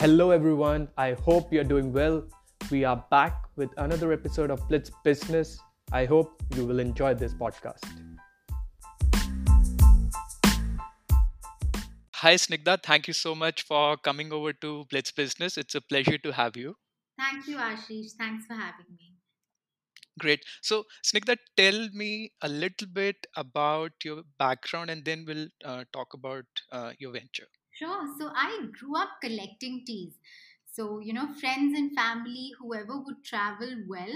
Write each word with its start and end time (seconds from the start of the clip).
Hello, 0.00 0.30
everyone. 0.30 0.86
I 0.96 1.14
hope 1.14 1.52
you're 1.52 1.64
doing 1.64 1.92
well. 1.92 2.22
We 2.70 2.84
are 2.84 3.04
back 3.10 3.46
with 3.56 3.70
another 3.78 4.12
episode 4.12 4.48
of 4.48 4.60
Blitz 4.68 4.92
Business. 5.02 5.58
I 5.90 6.04
hope 6.04 6.40
you 6.54 6.64
will 6.64 6.78
enjoy 6.78 7.14
this 7.14 7.34
podcast. 7.34 7.82
Hi, 12.14 12.34
Snigdha. 12.36 12.80
Thank 12.80 13.08
you 13.08 13.12
so 13.12 13.34
much 13.34 13.62
for 13.62 13.96
coming 13.96 14.32
over 14.32 14.52
to 14.52 14.84
Blitz 14.88 15.10
Business. 15.10 15.58
It's 15.58 15.74
a 15.74 15.80
pleasure 15.80 16.18
to 16.18 16.30
have 16.30 16.56
you. 16.56 16.76
Thank 17.18 17.48
you, 17.48 17.56
Ashish. 17.56 18.12
Thanks 18.16 18.46
for 18.46 18.54
having 18.54 18.86
me. 18.96 19.14
Great. 20.20 20.44
So, 20.62 20.84
Snigdha, 21.04 21.38
tell 21.56 21.88
me 21.92 22.30
a 22.40 22.48
little 22.48 22.86
bit 22.86 23.26
about 23.36 23.90
your 24.04 24.22
background 24.38 24.90
and 24.90 25.04
then 25.04 25.24
we'll 25.26 25.48
uh, 25.64 25.82
talk 25.92 26.14
about 26.14 26.44
uh, 26.70 26.92
your 27.00 27.10
venture. 27.10 27.48
Sure. 27.78 28.06
So 28.18 28.30
I 28.34 28.66
grew 28.78 28.96
up 28.96 29.10
collecting 29.22 29.84
teas. 29.86 30.14
So, 30.66 30.98
you 31.00 31.12
know, 31.12 31.32
friends 31.34 31.76
and 31.78 31.94
family, 31.94 32.52
whoever 32.58 32.98
would 33.00 33.24
travel 33.24 33.84
well, 33.88 34.14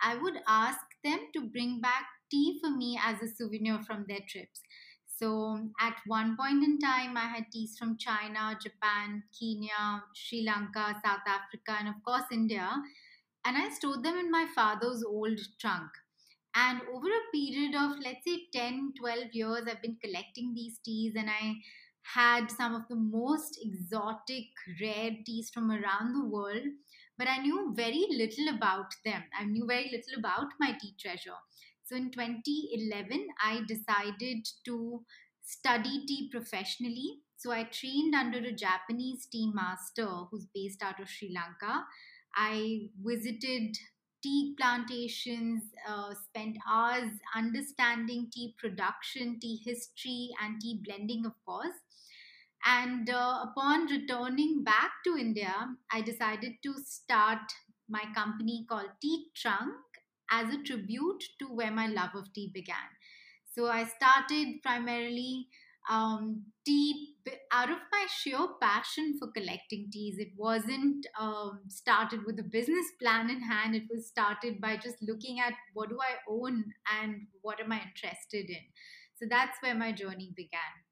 I 0.00 0.16
would 0.16 0.40
ask 0.46 0.80
them 1.04 1.18
to 1.34 1.40
bring 1.48 1.80
back 1.80 2.04
tea 2.30 2.58
for 2.60 2.70
me 2.70 2.98
as 3.02 3.20
a 3.22 3.28
souvenir 3.28 3.80
from 3.82 4.06
their 4.08 4.20
trips. 4.28 4.60
So, 5.06 5.68
at 5.78 5.96
one 6.06 6.36
point 6.36 6.64
in 6.64 6.78
time, 6.78 7.16
I 7.16 7.26
had 7.28 7.52
teas 7.52 7.76
from 7.78 7.98
China, 7.98 8.58
Japan, 8.60 9.24
Kenya, 9.38 10.04
Sri 10.14 10.42
Lanka, 10.44 10.98
South 11.04 11.26
Africa, 11.26 11.76
and 11.78 11.88
of 11.88 12.02
course, 12.04 12.24
India. 12.32 12.70
And 13.44 13.56
I 13.56 13.68
stored 13.70 14.02
them 14.02 14.16
in 14.18 14.30
my 14.30 14.46
father's 14.54 15.04
old 15.04 15.38
trunk. 15.60 15.90
And 16.54 16.80
over 16.92 17.08
a 17.08 17.30
period 17.32 17.74
of, 17.74 17.98
let's 17.98 18.24
say, 18.24 18.46
10, 18.52 18.92
12 18.98 19.32
years, 19.34 19.66
I've 19.68 19.82
been 19.82 19.96
collecting 20.02 20.54
these 20.54 20.78
teas 20.78 21.14
and 21.16 21.28
I 21.30 21.56
had 22.02 22.50
some 22.50 22.74
of 22.74 22.88
the 22.88 22.96
most 22.96 23.58
exotic, 23.62 24.46
rare 24.80 25.10
teas 25.24 25.50
from 25.50 25.70
around 25.70 26.14
the 26.14 26.24
world, 26.24 26.66
but 27.16 27.28
I 27.28 27.38
knew 27.38 27.72
very 27.74 28.06
little 28.10 28.48
about 28.54 28.94
them. 29.04 29.22
I 29.38 29.44
knew 29.44 29.66
very 29.66 29.90
little 29.90 30.18
about 30.18 30.48
my 30.58 30.76
tea 30.80 30.94
treasure. 30.98 31.36
So 31.84 31.96
in 31.96 32.10
2011, 32.10 33.28
I 33.42 33.62
decided 33.66 34.46
to 34.66 35.04
study 35.42 36.04
tea 36.06 36.28
professionally. 36.30 37.20
So 37.36 37.50
I 37.52 37.64
trained 37.64 38.14
under 38.14 38.38
a 38.38 38.52
Japanese 38.52 39.26
tea 39.26 39.50
master 39.52 40.06
who's 40.30 40.46
based 40.54 40.82
out 40.82 41.00
of 41.00 41.08
Sri 41.08 41.32
Lanka. 41.34 41.84
I 42.34 42.90
visited 43.02 43.76
tea 44.22 44.54
plantations, 44.58 45.62
uh, 45.88 46.14
spent 46.14 46.58
hours 46.70 47.10
understanding 47.34 48.28
tea 48.32 48.54
production, 48.58 49.40
tea 49.40 49.60
history, 49.64 50.30
and 50.40 50.60
tea 50.60 50.80
blending, 50.84 51.24
of 51.26 51.32
course. 51.44 51.74
And 52.64 53.08
uh, 53.08 53.46
upon 53.50 53.86
returning 53.86 54.62
back 54.64 54.90
to 55.04 55.16
India, 55.16 55.54
I 55.90 56.02
decided 56.02 56.52
to 56.62 56.74
start 56.84 57.40
my 57.88 58.04
company 58.14 58.66
called 58.68 58.90
Tea 59.00 59.26
Trunk 59.34 59.72
as 60.30 60.52
a 60.54 60.62
tribute 60.62 61.24
to 61.38 61.46
where 61.46 61.70
my 61.70 61.86
love 61.86 62.10
of 62.14 62.32
tea 62.32 62.50
began. 62.52 62.76
So 63.52 63.66
I 63.68 63.84
started 63.84 64.62
primarily 64.62 65.48
um, 65.90 66.44
tea 66.64 67.16
out 67.52 67.70
of 67.70 67.78
my 67.90 68.06
sheer 68.08 68.46
passion 68.60 69.16
for 69.18 69.28
collecting 69.32 69.88
teas. 69.90 70.18
It 70.18 70.32
wasn't 70.36 71.06
um, 71.18 71.60
started 71.68 72.24
with 72.24 72.38
a 72.38 72.44
business 72.44 72.86
plan 73.00 73.30
in 73.30 73.40
hand. 73.42 73.74
It 73.74 73.84
was 73.90 74.06
started 74.06 74.60
by 74.60 74.76
just 74.76 74.96
looking 75.02 75.40
at 75.40 75.54
what 75.74 75.88
do 75.88 75.98
I 76.00 76.14
own 76.30 76.64
and 77.02 77.26
what 77.42 77.60
am 77.60 77.72
I 77.72 77.80
interested 77.82 78.50
in. 78.50 78.62
So 79.18 79.26
that's 79.28 79.58
where 79.62 79.74
my 79.74 79.92
journey 79.92 80.32
began. 80.36 80.89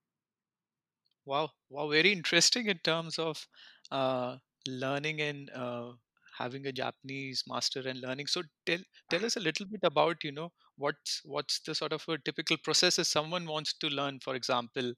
Wow, 1.31 1.51
wow, 1.69 1.89
very 1.91 2.13
interesting 2.13 2.67
in 2.67 2.79
terms 2.79 3.19
of 3.19 3.47
uh, 3.91 4.39
learning 4.67 5.21
and 5.21 5.51
uh, 5.51 5.93
having 6.39 6.67
a 6.67 6.73
Japanese 6.73 7.45
master 7.47 7.81
and 7.87 8.01
learning. 8.01 8.27
So 8.29 8.43
tell 8.67 8.81
tell 9.11 9.25
us 9.25 9.37
a 9.37 9.41
little 9.41 9.67
bit 9.67 9.81
about 9.85 10.25
you 10.25 10.33
know 10.33 10.53
what's 10.77 11.21
what's 11.25 11.61
the 11.61 11.75
sort 11.75 11.93
of 11.93 12.05
a 12.09 12.19
typical 12.19 12.57
process 12.65 12.99
if 12.99 13.07
someone 13.07 13.47
wants 13.47 13.75
to 13.75 13.89
learn. 13.89 14.21
For 14.21 14.35
example, 14.35 14.95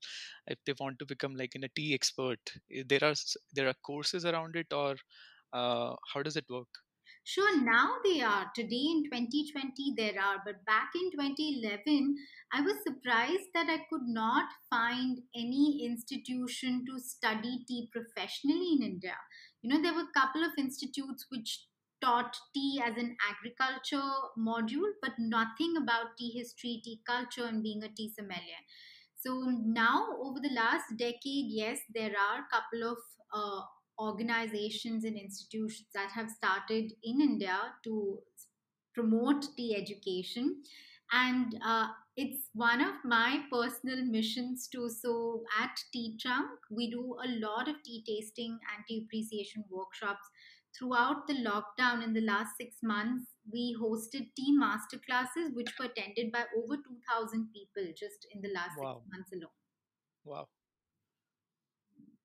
if 0.46 0.58
they 0.64 0.74
want 0.78 0.98
to 1.00 1.06
become 1.06 1.34
like 1.34 1.54
in 1.56 1.64
a 1.64 1.69
tea 1.69 1.94
expert, 1.94 2.40
eh, 2.72 2.84
there 2.86 3.04
are 3.04 3.14
there 3.52 3.69
are 3.69 3.74
courses 3.90 4.24
around 4.24 4.54
it, 4.56 4.72
or 4.72 4.96
uh, 5.52 5.96
how 6.14 6.22
does 6.22 6.36
it 6.36 6.48
work? 6.48 6.69
Sure, 7.24 7.58
now 7.62 7.96
they 8.04 8.20
are. 8.20 8.50
Today 8.54 8.84
in 8.92 9.04
2020, 9.04 9.94
there 9.96 10.20
are. 10.20 10.42
But 10.44 10.66
back 10.66 10.90
in 10.94 11.10
2011, 11.10 12.14
I 12.53 12.61
was 12.62 12.83
surprised 12.83 13.49
that 13.55 13.69
I 13.69 13.78
could 13.91 14.06
not 14.06 14.50
find 14.69 15.22
any 15.34 15.84
institution 15.87 16.84
to 16.87 16.99
study 16.99 17.65
tea 17.66 17.88
professionally 17.93 18.72
in 18.72 18.83
India. 18.83 19.16
You 19.62 19.71
know, 19.72 19.83
there 19.83 19.94
were 19.94 20.09
a 20.09 20.21
couple 20.21 20.43
of 20.43 20.53
institutes 20.59 21.27
which 21.31 21.66
taught 22.03 22.37
tea 22.55 22.81
as 22.84 22.97
an 22.97 23.16
agriculture 23.28 24.11
module, 24.38 24.91
but 25.03 25.12
nothing 25.19 25.77
about 25.77 26.16
tea 26.19 26.31
history, 26.31 26.81
tea 26.83 27.00
culture, 27.06 27.44
and 27.47 27.62
being 27.62 27.83
a 27.84 27.88
tea 27.88 28.12
sommelier. 28.16 28.62
So 29.17 29.41
now, 29.65 30.09
over 30.21 30.41
the 30.41 30.50
last 30.55 30.97
decade, 30.97 31.47
yes, 31.50 31.78
there 31.94 32.15
are 32.19 32.41
a 32.41 32.49
couple 32.50 32.91
of 32.91 32.99
uh, 33.32 33.62
organizations 34.03 35.05
and 35.05 35.17
institutions 35.17 35.87
that 35.94 36.11
have 36.12 36.31
started 36.31 36.93
in 37.05 37.21
India 37.21 37.75
to 37.84 38.19
promote 38.94 39.44
tea 39.56 39.75
education. 39.77 40.62
And 41.12 41.59
uh, 41.65 41.88
it's 42.16 42.48
one 42.54 42.81
of 42.81 42.94
my 43.04 43.44
personal 43.50 44.04
missions 44.04 44.69
too. 44.69 44.88
So 44.88 45.44
at 45.60 45.76
Tea 45.93 46.16
Trunk, 46.21 46.50
we 46.71 46.91
do 46.91 47.16
a 47.22 47.28
lot 47.44 47.69
of 47.69 47.76
tea 47.84 48.04
tasting 48.06 48.59
and 48.75 48.84
tea 48.87 49.04
appreciation 49.06 49.65
workshops. 49.70 50.25
Throughout 50.78 51.26
the 51.26 51.34
lockdown 51.34 52.03
in 52.04 52.12
the 52.12 52.20
last 52.20 52.56
six 52.56 52.76
months, 52.82 53.26
we 53.53 53.76
hosted 53.81 54.28
tea 54.37 54.56
masterclasses, 54.56 55.53
which 55.54 55.76
were 55.78 55.87
attended 55.87 56.31
by 56.31 56.44
over 56.56 56.76
2,000 56.76 57.50
people 57.53 57.93
just 57.97 58.26
in 58.32 58.41
the 58.41 58.53
last 58.54 58.78
six 58.81 58.93
months 59.10 59.32
alone. 59.32 59.50
wow. 60.25 60.49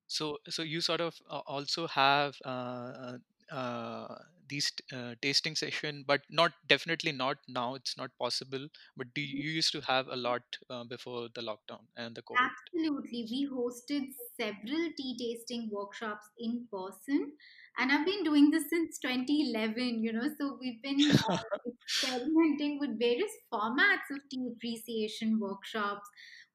So 0.08 0.38
so 0.50 0.62
you 0.62 0.82
sort 0.82 1.02
of 1.02 1.16
uh, 1.30 1.42
also 1.46 1.88
have 1.88 2.36
uh, 2.46 2.48
uh, 2.50 3.18
uh, 3.52 4.16
these 4.48 4.72
uh, 4.94 5.16
tasting 5.22 5.56
session, 5.56 6.04
but 6.08 6.22
not 6.30 6.54
definitely 6.68 7.12
not 7.12 7.38
now. 7.48 7.76
It's 7.76 7.98
not 7.98 8.12
possible. 8.18 8.68
But 8.98 9.14
do 9.14 9.22
you 9.22 9.50
used 9.52 9.72
to 9.74 9.82
have 9.82 10.08
a 10.08 10.16
lot 10.16 10.44
uh, 10.70 10.84
before 10.86 11.30
the 11.34 11.42
lockdown 11.42 11.88
and 11.96 12.16
the 12.16 12.24
COVID? 12.24 12.52
Absolutely. 12.68 13.28
We 13.32 13.48
hosted 13.50 14.14
several 14.40 14.90
tea 14.98 15.16
tasting 15.18 15.70
workshops 15.72 16.26
in 16.38 16.68
person, 16.72 17.38
and 17.78 17.92
I've 17.92 18.06
been 18.06 18.24
doing 18.26 18.52
this 18.52 18.70
since 18.70 19.00
2011, 19.00 20.04
you 20.04 20.12
know. 20.12 20.28
So 20.38 20.58
we've 20.60 20.82
been 20.82 21.00
uh, 21.18 21.44
experimenting 21.66 22.78
with 22.80 23.00
various 23.00 23.32
formats 23.52 24.12
of 24.12 24.20
tea 24.30 24.50
appreciation 24.54 25.40
workshops. 25.40 26.10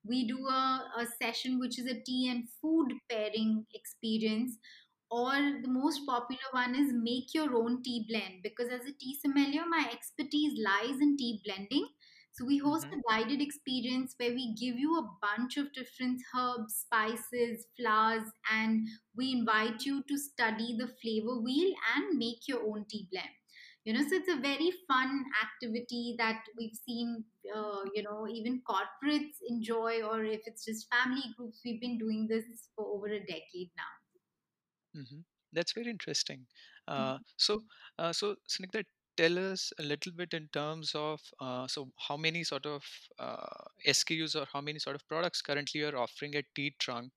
We 0.05 0.27
do 0.29 0.47
a, 0.49 0.91
a 0.99 1.07
session 1.23 1.59
which 1.59 1.79
is 1.79 1.87
a 1.87 2.01
tea 2.03 2.29
and 2.29 2.47
food 2.61 2.93
pairing 3.09 3.67
experience, 3.75 4.59
or 5.11 5.33
the 5.63 5.69
most 5.69 6.07
popular 6.07 6.49
one 6.53 6.75
is 6.75 6.93
make 6.93 7.35
your 7.35 7.55
own 7.57 7.83
tea 7.83 8.07
blend 8.09 8.43
because 8.43 8.69
as 8.71 8.87
a 8.87 8.93
tea 8.93 9.19
sommelier, 9.23 9.65
my 9.69 9.89
expertise 9.93 10.59
lies 10.65 11.01
in 11.01 11.17
tea 11.17 11.41
blending 11.45 11.89
so 12.33 12.45
we 12.47 12.59
host 12.59 12.87
hmm 12.87 12.93
a 12.93 13.03
guided 13.11 13.41
experience 13.41 14.15
where 14.17 14.31
we 14.33 14.55
give 14.55 14.77
you 14.79 14.97
a 14.99 15.09
bunch 15.21 15.57
of 15.57 15.73
different 15.73 16.21
herbs, 16.37 16.75
spices, 16.87 17.67
flowers, 17.79 18.23
and 18.53 18.87
we 19.17 19.33
invite 19.33 19.85
you 19.85 20.03
to 20.09 20.17
study 20.17 20.77
the 20.79 20.89
flavor 21.03 21.41
wheel 21.41 21.75
and 21.97 22.19
make 22.19 22.47
your 22.49 22.63
own 22.63 22.85
tea 22.89 23.09
blend. 23.11 23.29
You 23.85 23.95
know, 23.95 24.03
so 24.09 24.15
it's 24.15 24.29
a 24.29 24.37
very 24.37 24.73
fun 24.89 25.25
activity 25.43 26.15
that 26.19 26.43
we've 26.57 26.75
seen, 26.87 27.25
uh, 27.55 27.83
you 27.95 28.03
know, 28.03 28.27
even 28.29 28.63
corporates 28.69 29.37
enjoy, 29.49 30.03
or 30.03 30.23
if 30.25 30.41
it's 30.47 30.65
just 30.67 30.87
family 30.93 31.23
groups, 31.37 31.61
we've 31.65 31.81
been 31.81 31.99
doing 31.99 32.27
this 32.29 32.45
for 32.77 32.85
over 32.87 33.07
a 33.09 33.21
decade 33.21 33.71
now. 33.77 33.93
Hmm 34.95 35.21
That's 35.53 35.73
very 35.73 35.91
interesting. 35.91 36.47
Uh, 36.87 37.19
so 37.37 37.63
uh, 37.99 38.13
so 38.13 38.37
Snigdha, 38.49 38.85
tell 39.17 39.37
us 39.39 39.73
a 39.81 39.83
little 39.83 40.13
bit 40.13 40.33
in 40.33 40.49
terms 40.53 40.93
of 40.95 41.21
uh, 41.41 41.67
so 41.67 41.91
how 42.09 42.17
many 42.17 42.45
sort 42.45 42.67
of 42.67 42.83
uh, 43.19 43.65
SKUs 43.87 44.37
or 44.37 44.47
how 44.53 44.61
many 44.61 44.79
sort 44.79 44.95
of 44.97 45.07
products 45.09 45.43
currently 45.43 45.81
you're 45.81 45.99
offering 45.99 46.35
at 46.37 46.45
Tea 46.55 46.75
Trunk, 46.79 47.13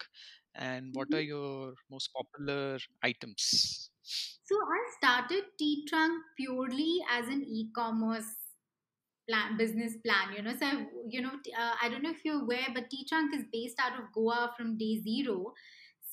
and 0.56 0.94
what 0.94 1.14
are 1.14 1.22
Mhm. 1.22 1.30
your 1.34 1.74
most 1.92 2.10
popular 2.14 2.80
items? 3.04 3.92
So 4.44 4.56
I 4.56 4.80
started 4.98 5.44
Tea 5.58 5.86
Trunk 5.88 6.24
purely 6.38 7.00
as 7.10 7.28
an 7.28 7.44
e-commerce 7.44 8.36
plan 9.30 9.58
business 9.58 9.96
plan 10.06 10.34
you 10.36 10.42
know 10.42 10.54
so 10.60 10.68
you 11.10 11.22
know 11.22 11.31
uh, 11.58 11.74
i 11.81 11.90
don't 11.90 12.04
know 12.04 12.12
if 12.12 12.25
you're 12.25 12.42
aware 12.42 12.68
but 12.74 12.90
Tea 12.90 13.06
Trunk 13.08 13.34
is 13.36 13.44
based 13.54 13.78
out 13.80 13.98
of 14.00 14.12
goa 14.14 14.54
from 14.58 14.78
day 14.78 15.02
zero 15.02 15.54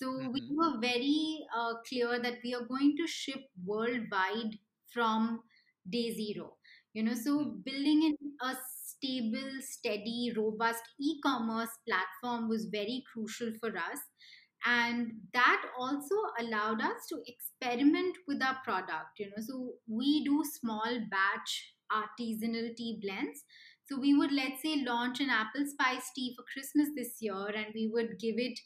so 0.00 0.31
we 0.32 0.41
hmm 0.41 0.56
were 0.56 0.79
very 0.81 1.47
uh, 1.56 1.75
clear 1.88 2.20
that 2.23 2.38
we 2.44 2.55
are 2.55 2.64
going 2.67 2.97
to 2.97 3.06
ship 3.06 3.43
worldwide 3.64 4.58
from 4.93 5.43
day 5.88 6.12
zero 6.14 6.56
you 6.93 7.02
know? 7.02 7.14
So 7.14 7.56
building 7.64 8.02
in 8.02 8.17
a 8.43 8.55
stable 8.85 9.52
steady 9.61 10.32
robust 10.37 10.82
e-commerce 11.00 11.70
platform 11.88 12.49
was 12.49 12.67
very 12.67 13.05
crucial 13.12 13.52
for 13.61 13.70
us 13.76 14.00
and 14.67 15.12
that 15.32 15.62
also 15.79 16.14
allowed 16.38 16.81
us 16.82 17.06
to 17.08 17.23
experiment 17.26 18.17
with 18.29 18.43
our 18.43 18.58
product 18.64 19.19
you 19.19 19.26
know? 19.26 19.43
So 19.43 19.73
we 19.88 20.25
do 20.25 20.43
small 20.61 21.00
batch 21.11 21.75
artisanal 21.91 22.76
tea 22.76 22.99
blends. 23.02 23.44
So 23.88 23.99
we 23.99 24.14
would 24.14 24.32
let's 24.32 24.62
say 24.62 24.85
launch 24.87 25.20
an 25.20 25.31
apple 25.31 25.67
spice 25.67 26.11
tea 26.14 26.35
for 26.37 26.44
christmas 26.52 26.91
this 26.94 27.17
year 27.20 27.47
and 27.49 27.67
we 27.75 27.88
would 27.93 28.20
give 28.20 28.37
it 28.38 28.56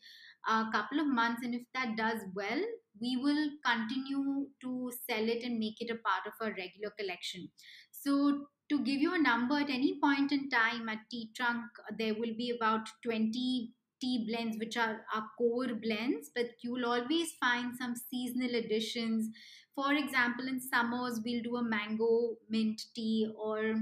a 0.49 0.67
couple 0.73 1.01
of 1.01 1.07
months 1.07 1.43
and 1.43 1.55
if 1.55 1.63
that 1.75 1.97
does 1.97 2.21
well 2.35 2.63
we 3.01 3.17
will 3.17 3.51
continue 3.65 4.47
to 4.61 4.91
sell 5.09 5.29
it 5.29 5.43
and 5.43 5.59
make 5.59 5.81
it 5.81 5.91
a 5.91 5.99
part 6.09 6.27
of 6.27 6.33
our 6.41 6.51
regular 6.51 6.93
collection. 6.99 7.49
So 7.91 8.47
to 8.71 8.85
give 8.85 9.01
you 9.01 9.15
a 9.15 9.19
number 9.19 9.59
at 9.59 9.69
any 9.69 9.99
point 10.01 10.33
in 10.33 10.49
time 10.49 10.89
at 10.89 10.99
tea 11.11 11.31
trunk 11.37 11.65
there 11.99 12.15
will 12.15 12.35
be 12.37 12.55
about 12.57 12.89
20 13.05 13.73
tea 14.01 14.27
blends 14.29 14.59
which 14.59 14.77
are 14.77 15.01
our 15.15 15.25
core 15.39 15.75
blends 15.75 16.31
but 16.35 16.47
you 16.63 16.73
will 16.73 16.87
always 16.87 17.33
find 17.41 17.77
some 17.77 17.95
seasonal 18.11 18.55
additions. 18.55 19.29
For 19.75 19.93
example 19.93 20.47
in 20.47 20.61
summers 20.61 21.21
we'll 21.25 21.43
do 21.43 21.57
a 21.57 21.63
mango 21.65 22.37
mint 22.49 22.83
tea 22.95 23.33
or 23.37 23.75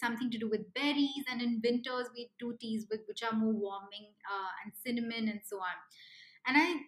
something 0.00 0.30
to 0.30 0.38
do 0.38 0.48
with 0.48 0.72
berries 0.74 1.24
and 1.30 1.40
in 1.40 1.60
winters 1.64 2.08
we 2.14 2.30
do 2.38 2.56
teas 2.60 2.86
with 2.90 3.00
which 3.08 3.22
are 3.22 3.36
more 3.36 3.52
warming 3.52 4.12
uh, 4.30 4.50
and 4.64 4.72
cinnamon 4.84 5.28
and 5.28 5.40
so 5.44 5.56
on. 5.56 5.76
And 6.46 6.56
i 6.56 6.80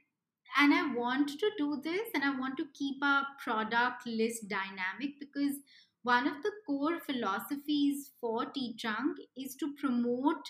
and 0.59 0.75
i 0.75 0.95
want 0.95 1.29
to 1.29 1.51
do 1.59 1.81
this 1.83 2.09
and 2.15 2.25
i 2.25 2.31
want 2.39 2.57
to 2.57 2.65
keep 2.75 2.97
our 3.05 3.25
product 3.43 4.05
list 4.07 4.49
dynamic 4.49 5.11
because 5.21 5.55
one 6.03 6.27
of 6.27 6.43
the 6.43 6.51
core 6.67 6.99
philosophies 7.07 8.11
for 8.21 8.47
tea 8.47 8.75
trunk 8.81 9.19
is 9.37 9.55
to 9.57 9.75
promote 9.79 10.45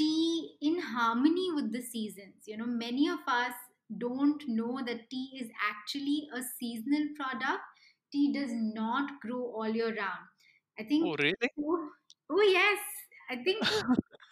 tea 0.00 0.56
in 0.62 0.80
harmony 0.80 1.50
with 1.54 1.72
the 1.72 1.82
seasons. 1.82 2.46
You 2.46 2.56
know, 2.56 2.66
many 2.66 3.08
of 3.08 3.18
us 3.26 3.52
don't 3.98 4.42
know 4.48 4.80
that 4.86 5.10
tea 5.10 5.38
is 5.40 5.50
actually 5.70 6.28
a 6.34 6.40
seasonal 6.58 7.08
product. 7.16 7.60
Tea 8.12 8.32
does 8.32 8.50
not 8.52 9.20
grow 9.20 9.42
all 9.54 9.68
year 9.68 9.94
round. 9.94 10.26
I 10.78 10.84
think, 10.84 11.04
Oh, 11.06 11.14
really? 11.18 11.50
oh, 11.58 11.88
oh 12.30 12.42
yes, 12.42 12.78
I 13.30 13.36
think 13.42 13.62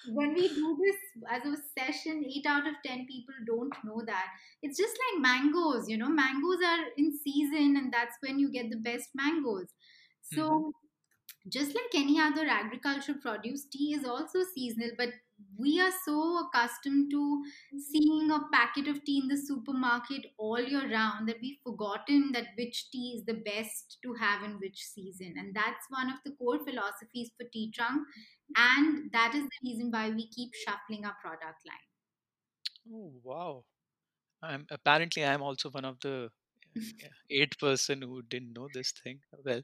when 0.08 0.32
we 0.32 0.48
do 0.48 0.78
this 0.82 0.96
as 1.30 1.42
a 1.44 1.56
session, 1.78 2.24
8 2.24 2.46
out 2.46 2.66
of 2.66 2.74
10 2.86 3.06
people 3.06 3.34
don't 3.46 3.74
know 3.84 4.02
that. 4.06 4.26
It's 4.62 4.78
just 4.78 4.96
like 5.04 5.22
mangoes, 5.22 5.88
you 5.88 5.98
know, 5.98 6.08
mangoes 6.08 6.64
are 6.66 6.84
in 6.96 7.12
season 7.22 7.76
and 7.76 7.92
that's 7.92 8.16
when 8.20 8.38
you 8.38 8.50
get 8.50 8.70
the 8.70 8.78
best 8.78 9.10
mangoes. 9.14 9.68
So, 10.22 10.50
mm-hmm. 10.50 11.48
just 11.50 11.74
like 11.74 11.94
any 11.94 12.18
other 12.20 12.46
agricultural 12.48 13.18
produce, 13.20 13.66
tea 13.66 13.94
is 13.94 14.04
also 14.04 14.40
seasonal, 14.54 14.90
but 14.96 15.10
we 15.56 15.80
are 15.80 15.92
so 16.04 16.46
accustomed 16.46 17.10
to 17.10 17.44
seeing 17.78 18.30
a 18.30 18.40
packet 18.52 18.88
of 18.88 19.04
tea 19.04 19.18
in 19.18 19.28
the 19.28 19.36
supermarket 19.36 20.26
all 20.38 20.60
year 20.60 20.90
round 20.90 21.28
that 21.28 21.40
we've 21.40 21.58
forgotten 21.64 22.30
that 22.32 22.48
which 22.56 22.90
tea 22.90 23.14
is 23.16 23.24
the 23.24 23.34
best 23.34 23.98
to 24.02 24.14
have 24.14 24.42
in 24.42 24.58
which 24.60 24.82
season. 24.84 25.34
And 25.36 25.54
that's 25.54 25.86
one 25.90 26.10
of 26.10 26.18
the 26.24 26.32
core 26.32 26.58
philosophies 26.64 27.30
for 27.36 27.46
Tea 27.52 27.72
Trunk. 27.72 28.06
And 28.56 29.10
that 29.12 29.34
is 29.34 29.44
the 29.44 29.68
reason 29.68 29.90
why 29.90 30.10
we 30.10 30.28
keep 30.30 30.54
shuffling 30.54 31.04
our 31.04 31.16
product 31.22 31.66
line. 31.66 31.86
Oh, 32.90 33.12
wow. 33.22 33.64
I'm 34.42 34.66
apparently 34.70 35.24
I'm 35.24 35.42
also 35.42 35.70
one 35.70 35.84
of 35.86 36.00
the 36.00 36.30
eight 37.30 37.58
person 37.58 38.02
who 38.02 38.22
didn't 38.22 38.52
know 38.52 38.68
this 38.68 38.92
thing 38.92 39.20
well. 39.44 39.62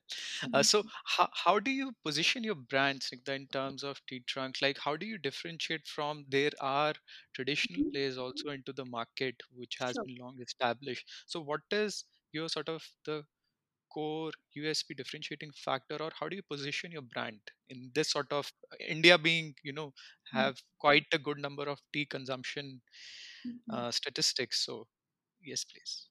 Uh, 0.53 0.63
so 0.63 0.85
how 1.07 1.29
how 1.33 1.59
do 1.61 1.71
you 1.71 1.93
position 2.05 2.45
your 2.45 2.55
brands 2.57 3.11
like 3.13 3.29
in 3.29 3.49
terms 3.49 3.85
of 3.85 4.01
tea 4.09 4.21
trunk? 4.27 4.57
Like 4.63 4.79
how 4.79 4.97
do 4.97 5.07
you 5.07 5.19
differentiate 5.19 5.87
from 5.89 6.25
there 6.29 6.53
are 6.61 6.95
traditional 7.35 7.81
Mhm. 7.81 7.93
players 7.93 8.19
also 8.19 8.51
into 8.51 8.73
the 8.73 8.85
market 8.87 9.37
which 9.53 9.77
has 9.81 9.99
Sure. 9.99 10.07
been 10.07 10.17
long 10.17 10.41
established. 10.41 11.09
So 11.27 11.41
what 11.41 11.63
is 11.73 12.05
your 12.33 12.49
sort 12.49 12.69
of 12.69 12.87
the 13.05 13.25
core 13.93 14.33
USP 14.55 14.93
differentiating 14.95 15.53
factor 15.53 15.97
or 16.03 16.11
how 16.19 16.29
do 16.29 16.37
you 16.37 16.43
position 16.43 16.93
your 16.93 17.03
brand 17.03 17.41
in 17.69 17.91
this 17.95 18.11
sort 18.11 18.33
of 18.33 18.53
India 18.81 19.17
being 19.19 19.55
you 19.63 19.73
know 19.73 19.93
have 20.33 20.61
quite 20.79 21.07
a 21.13 21.19
good 21.19 21.39
number 21.39 21.65
of 21.69 21.81
tea 21.93 22.05
consumption 22.07 22.83
uh, 23.71 23.91
statistics. 23.91 24.65
So 24.65 24.89
yes, 25.43 25.65
please. 25.65 26.09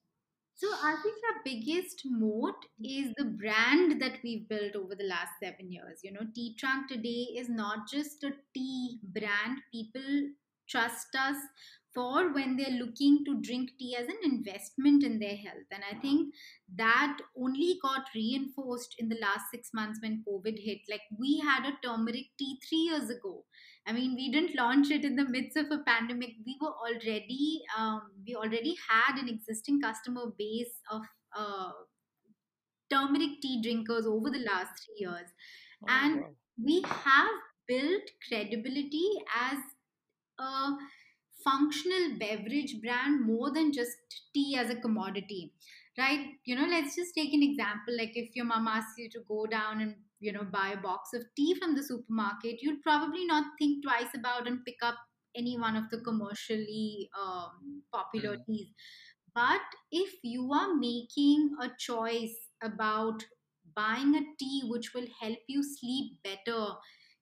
So 0.56 0.68
I 0.68 0.94
think 1.02 1.16
our 1.16 1.42
biggest 1.44 2.02
moat 2.04 2.54
is 2.82 3.12
the 3.16 3.24
mm-hmm. 3.24 3.36
brand 3.36 4.00
that 4.00 4.18
we've 4.22 4.48
built 4.48 4.76
over 4.76 4.94
the 4.94 5.08
last 5.08 5.32
seven 5.42 5.70
years. 5.72 6.00
You 6.04 6.12
know, 6.12 6.26
Tea 6.34 6.54
Trunk 6.58 6.88
today 6.88 7.26
is 7.36 7.48
not 7.48 7.88
just 7.90 8.22
a 8.22 8.30
tea 8.54 9.00
brand. 9.02 9.58
People 9.72 10.30
trust 10.68 11.08
us 11.18 11.36
for 11.92 12.32
when 12.32 12.56
they're 12.56 12.78
looking 12.78 13.24
to 13.24 13.40
drink 13.40 13.70
tea 13.78 13.96
as 13.98 14.06
an 14.06 14.18
investment 14.24 15.04
in 15.04 15.18
their 15.18 15.36
health. 15.36 15.68
And 15.70 15.82
I 15.90 15.98
think 16.00 16.34
that 16.76 17.18
only 17.36 17.78
got 17.82 18.02
reinforced 18.14 18.96
in 18.98 19.08
the 19.08 19.18
last 19.20 19.44
six 19.52 19.70
months 19.72 20.00
when 20.02 20.24
COVID 20.28 20.56
hit. 20.58 20.78
Like 20.90 21.02
we 21.18 21.38
had 21.38 21.66
a 21.66 21.76
turmeric 21.86 22.26
tea 22.38 22.58
three 22.68 22.78
years 22.78 23.10
ago 23.10 23.44
I 23.86 23.92
mean, 23.92 24.14
we 24.14 24.30
didn't 24.32 24.56
launch 24.56 24.90
it 24.90 25.04
in 25.04 25.16
the 25.16 25.28
midst 25.28 25.56
of 25.56 25.70
a 25.70 25.78
pandemic. 25.84 26.36
We 26.46 26.56
were 26.60 26.72
already, 26.72 27.62
um, 27.76 28.12
we 28.26 28.34
already 28.34 28.76
had 28.88 29.18
an 29.18 29.28
existing 29.28 29.80
customer 29.82 30.32
base 30.38 30.80
of 30.90 31.02
uh, 31.36 31.72
turmeric 32.90 33.40
tea 33.40 33.60
drinkers 33.62 34.06
over 34.06 34.30
the 34.30 34.38
last 34.38 34.84
three 34.84 34.96
years, 34.98 35.30
Oh 35.80 35.86
and 35.88 36.20
wow. 36.20 36.34
we 36.62 36.82
have 36.86 37.30
built 37.66 38.02
credibility 38.28 39.08
as 39.34 39.58
a 40.38 40.72
functional 41.44 42.18
beverage 42.18 42.80
brand 42.82 43.22
more 43.26 43.52
than 43.52 43.72
just 43.72 43.96
tea 44.34 44.56
as 44.56 44.70
a 44.70 44.76
commodity 44.80 45.54
right 45.98 46.34
you 46.44 46.56
know 46.56 46.66
let's 46.66 46.96
just 46.96 47.14
take 47.14 47.32
an 47.34 47.42
example 47.42 47.96
like 47.96 48.12
if 48.16 48.36
your 48.36 48.46
mom 48.46 48.68
asks 48.68 48.98
you 48.98 49.10
to 49.10 49.20
go 49.28 49.46
down 49.46 49.80
and 49.80 49.96
you 50.24 50.32
know 50.32 50.44
buy 50.44 50.68
a 50.70 50.80
box 50.86 51.12
of 51.14 51.24
tea 51.36 51.54
from 51.60 51.74
the 51.76 51.82
supermarket 51.82 52.62
you'd 52.62 52.82
probably 52.82 53.24
not 53.26 53.44
think 53.58 53.82
twice 53.84 54.14
about 54.14 54.46
and 54.46 54.64
pick 54.64 54.76
up 54.82 54.96
any 55.36 55.58
one 55.58 55.76
of 55.76 55.90
the 55.90 56.00
commercially 56.00 57.10
um, 57.20 57.82
popular 57.92 58.36
Mhm. 58.36 58.44
teas 58.46 58.72
but 59.34 59.60
if 59.90 60.14
you 60.22 60.52
are 60.52 60.74
making 60.74 61.50
a 61.60 61.68
choice 61.78 62.36
about 62.62 63.24
buying 63.74 64.14
a 64.14 64.22
tea 64.38 64.62
which 64.66 64.94
will 64.94 65.06
help 65.20 65.38
you 65.48 65.62
sleep 65.62 66.22
better 66.22 66.74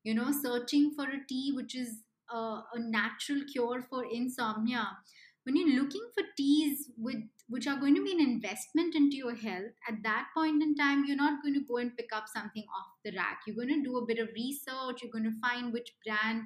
you 0.05 0.15
know 0.15 0.31
searching 0.33 0.93
for 0.95 1.05
a 1.09 1.21
tea 1.29 1.53
which 1.55 1.75
is 1.75 2.03
a, 2.31 2.37
a 2.75 2.79
natural 2.79 3.43
cure 3.53 3.83
for 3.83 4.05
insomnia 4.05 4.99
when 5.45 5.57
you're 5.57 5.83
looking 5.83 6.07
for 6.15 6.23
teas 6.37 6.91
with 6.97 7.23
which 7.49 7.67
are 7.67 7.79
going 7.79 7.95
to 7.95 8.03
be 8.03 8.13
an 8.13 8.21
investment 8.21 8.95
into 8.95 9.17
your 9.17 9.35
health 9.35 9.73
at 9.89 10.03
that 10.03 10.29
point 10.35 10.63
in 10.63 10.75
time 10.75 11.05
you're 11.07 11.17
not 11.17 11.43
going 11.43 11.55
to 11.55 11.67
go 11.69 11.77
and 11.79 11.97
pick 11.97 12.09
up 12.15 12.25
something 12.33 12.65
off 12.79 12.87
the 13.05 13.13
rack. 13.17 13.41
You're 13.47 13.57
going 13.57 13.69
to 13.69 13.83
do 13.83 13.97
a 13.99 14.07
bit 14.07 14.19
of 14.19 14.29
research. 14.35 15.03
You're 15.03 15.13
going 15.13 15.25
to 15.25 15.41
find 15.41 15.73
which 15.73 15.93
brand 16.05 16.45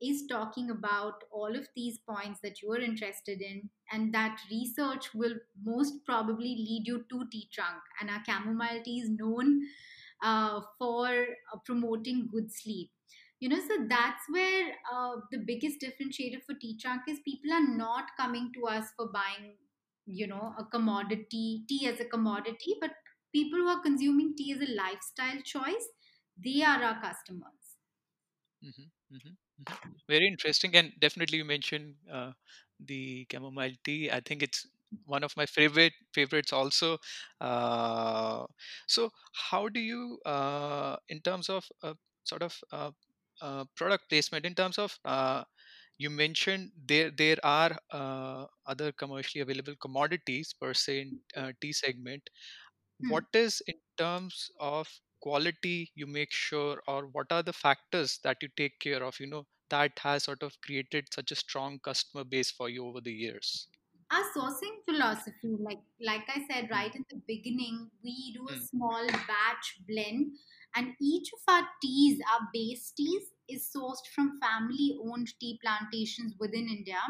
is 0.00 0.24
talking 0.28 0.70
about 0.70 1.24
all 1.32 1.54
of 1.56 1.66
these 1.74 1.98
points 2.08 2.40
that 2.42 2.60
you 2.62 2.70
are 2.72 2.78
interested 2.78 3.40
in 3.40 3.68
and 3.90 4.12
that 4.12 4.38
research 4.50 5.14
will 5.14 5.34
most 5.64 6.04
probably 6.04 6.54
lead 6.54 6.82
you 6.84 7.04
to 7.10 7.24
tea 7.32 7.48
trunk. 7.52 7.80
And 8.00 8.10
our 8.10 8.22
chamomile 8.26 8.82
tea 8.84 9.00
is 9.00 9.10
known 9.10 9.62
uh, 10.22 10.60
for 10.78 11.08
uh, 11.08 11.58
promoting 11.64 12.28
good 12.30 12.52
sleep 12.52 12.90
you 13.40 13.48
know 13.48 13.60
so 13.68 13.76
that's 13.88 14.24
where 14.30 14.74
uh, 14.92 15.16
the 15.30 15.38
biggest 15.50 15.80
differentiator 15.80 16.42
for 16.46 16.54
tea 16.54 16.76
trunk 16.78 17.02
is 17.08 17.20
people 17.24 17.52
are 17.52 17.66
not 17.76 18.10
coming 18.16 18.52
to 18.54 18.66
us 18.66 18.90
for 18.96 19.08
buying 19.12 19.56
you 20.06 20.26
know 20.26 20.54
a 20.58 20.64
commodity 20.64 21.64
tea 21.68 21.86
as 21.86 22.00
a 22.00 22.04
commodity 22.16 22.76
but 22.80 22.92
people 23.32 23.58
who 23.58 23.68
are 23.68 23.82
consuming 23.82 24.34
tea 24.36 24.52
as 24.52 24.60
a 24.68 24.72
lifestyle 24.82 25.40
choice 25.54 25.88
they 26.48 26.62
are 26.62 26.82
our 26.82 27.00
customers 27.00 27.76
Mhm, 28.64 28.90
mhm, 29.12 29.36
mhm. 29.60 29.76
Very 30.08 30.26
interesting, 30.26 30.74
and 30.76 30.92
definitely 30.98 31.38
you 31.38 31.44
mentioned 31.44 31.96
uh, 32.10 32.32
the 32.80 33.26
chamomile 33.30 33.74
tea. 33.84 34.10
I 34.10 34.20
think 34.20 34.42
it's 34.42 34.66
one 35.04 35.22
of 35.24 35.36
my 35.36 35.46
favorite 35.46 35.92
favorites 36.14 36.52
also. 36.52 36.98
Uh, 37.40 38.46
so, 38.86 39.10
how 39.32 39.68
do 39.68 39.80
you, 39.80 40.18
uh, 40.24 40.96
in 41.08 41.20
terms 41.20 41.48
of 41.50 41.66
uh, 41.82 41.94
sort 42.24 42.42
of 42.42 42.62
uh, 43.40 43.64
product 43.76 44.08
placement, 44.08 44.46
in 44.46 44.54
terms 44.54 44.78
of 44.78 44.98
uh, 45.04 45.44
you 45.98 46.10
mentioned 46.10 46.72
there 46.76 47.10
there 47.10 47.38
are 47.44 47.78
uh, 47.90 48.46
other 48.66 48.92
commercially 48.92 49.42
available 49.42 49.76
commodities 49.76 50.54
per 50.54 50.74
se 50.74 51.00
in 51.02 51.20
uh, 51.36 51.52
tea 51.60 51.72
segment. 51.72 52.30
What 53.08 53.24
Hmm. 53.24 53.26
is 53.34 53.62
in 53.66 53.80
terms 53.98 54.50
of 54.60 55.00
quality 55.20 55.92
you 55.94 56.06
make 56.06 56.32
sure 56.32 56.82
or 56.86 57.06
what 57.08 57.32
are 57.32 57.42
the 57.42 57.52
factors 57.54 58.18
that 58.24 58.38
you 58.42 58.48
take 58.56 58.78
care 58.80 59.02
of 59.02 59.18
you 59.20 59.26
know 59.26 59.46
that 59.70 59.98
has 60.00 60.24
sort 60.24 60.42
of 60.42 60.60
created 60.60 61.08
such 61.12 61.32
a 61.32 61.36
strong 61.36 61.78
customer 61.80 62.24
base 62.24 62.50
for 62.52 62.68
you 62.68 62.86
over 62.86 63.00
the 63.00 63.12
years 63.14 63.68
our 64.12 64.22
sourcing 64.34 64.76
philosophy 64.88 65.56
like 65.58 65.80
like 66.00 66.26
i 66.34 66.40
said 66.48 66.68
mm 66.68 66.70
right 66.70 66.94
in 66.94 67.04
the 67.10 67.20
beginning 67.26 67.90
we 68.04 68.32
do 68.34 68.46
a 68.48 68.56
mm 68.56 68.68
small 68.68 69.06
batch 69.30 69.68
blend 69.88 70.26
and 70.76 70.92
each 71.00 71.28
of 71.36 71.54
our 71.54 71.66
teas 71.82 72.20
our 72.32 72.48
base 72.52 72.92
teas 72.96 73.32
is 73.48 73.68
sourced 73.74 74.06
from 74.14 74.38
family 74.40 74.88
owned 75.06 75.28
tea 75.40 75.58
plantations 75.62 76.34
within 76.38 76.68
india. 76.68 77.02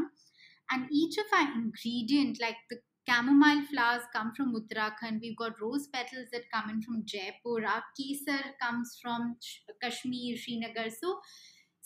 And 0.70 0.88
each 0.90 1.16
of 1.18 1.26
our 1.38 1.52
ingredient 1.54 2.38
like 2.40 2.56
the 2.70 2.78
chamomile 3.08 3.64
flowers 3.72 4.02
come 4.14 4.32
from 4.36 4.54
uttarakhand 4.58 5.20
we've 5.20 5.36
got 5.42 5.60
rose 5.60 5.86
petals 5.92 6.28
that 6.32 6.50
come 6.54 6.70
in 6.70 6.82
from 6.82 7.04
jaipur 7.12 7.58
our 7.72 7.84
kesar 7.98 8.42
comes 8.62 8.98
from 9.02 9.36
kashmir 9.82 10.36
srinagar. 10.36 10.88
So 10.90 11.20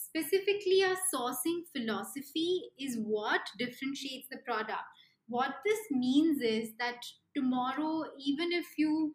specifically 0.07 0.83
our 0.89 0.97
sourcing 1.13 1.61
philosophy 1.75 2.53
is 2.79 2.97
what 3.17 3.53
differentiates 3.59 4.29
the 4.31 4.39
product 4.39 5.00
what 5.31 5.57
this 5.65 5.81
means 5.91 6.43
is 6.43 6.75
that 6.79 7.05
tomorrow 7.37 8.05
even 8.19 8.53
if 8.53 8.77
you 8.79 9.15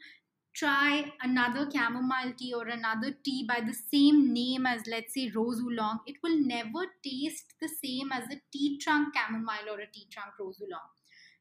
try 0.54 1.12
another 1.22 1.70
chamomile 1.72 2.34
tea 2.38 2.54
or 2.54 2.68
another 2.68 3.12
tea 3.26 3.46
by 3.48 3.60
the 3.62 3.74
same 3.74 4.34
name 4.34 4.66
as 4.66 4.88
let's 4.88 5.14
say 5.14 5.30
rose 5.36 5.60
oolong 5.62 6.00
it 6.08 6.16
will 6.24 6.38
never 6.54 6.84
taste 7.04 7.54
the 7.62 7.68
same 7.70 8.12
as 8.12 8.30
a 8.36 8.42
tea 8.54 8.78
trunk 8.80 9.14
chamomile 9.16 9.70
or 9.74 9.80
a 9.82 9.92
tea 9.92 10.08
trunk 10.12 10.40
rose 10.40 10.62
oolong 10.62 10.90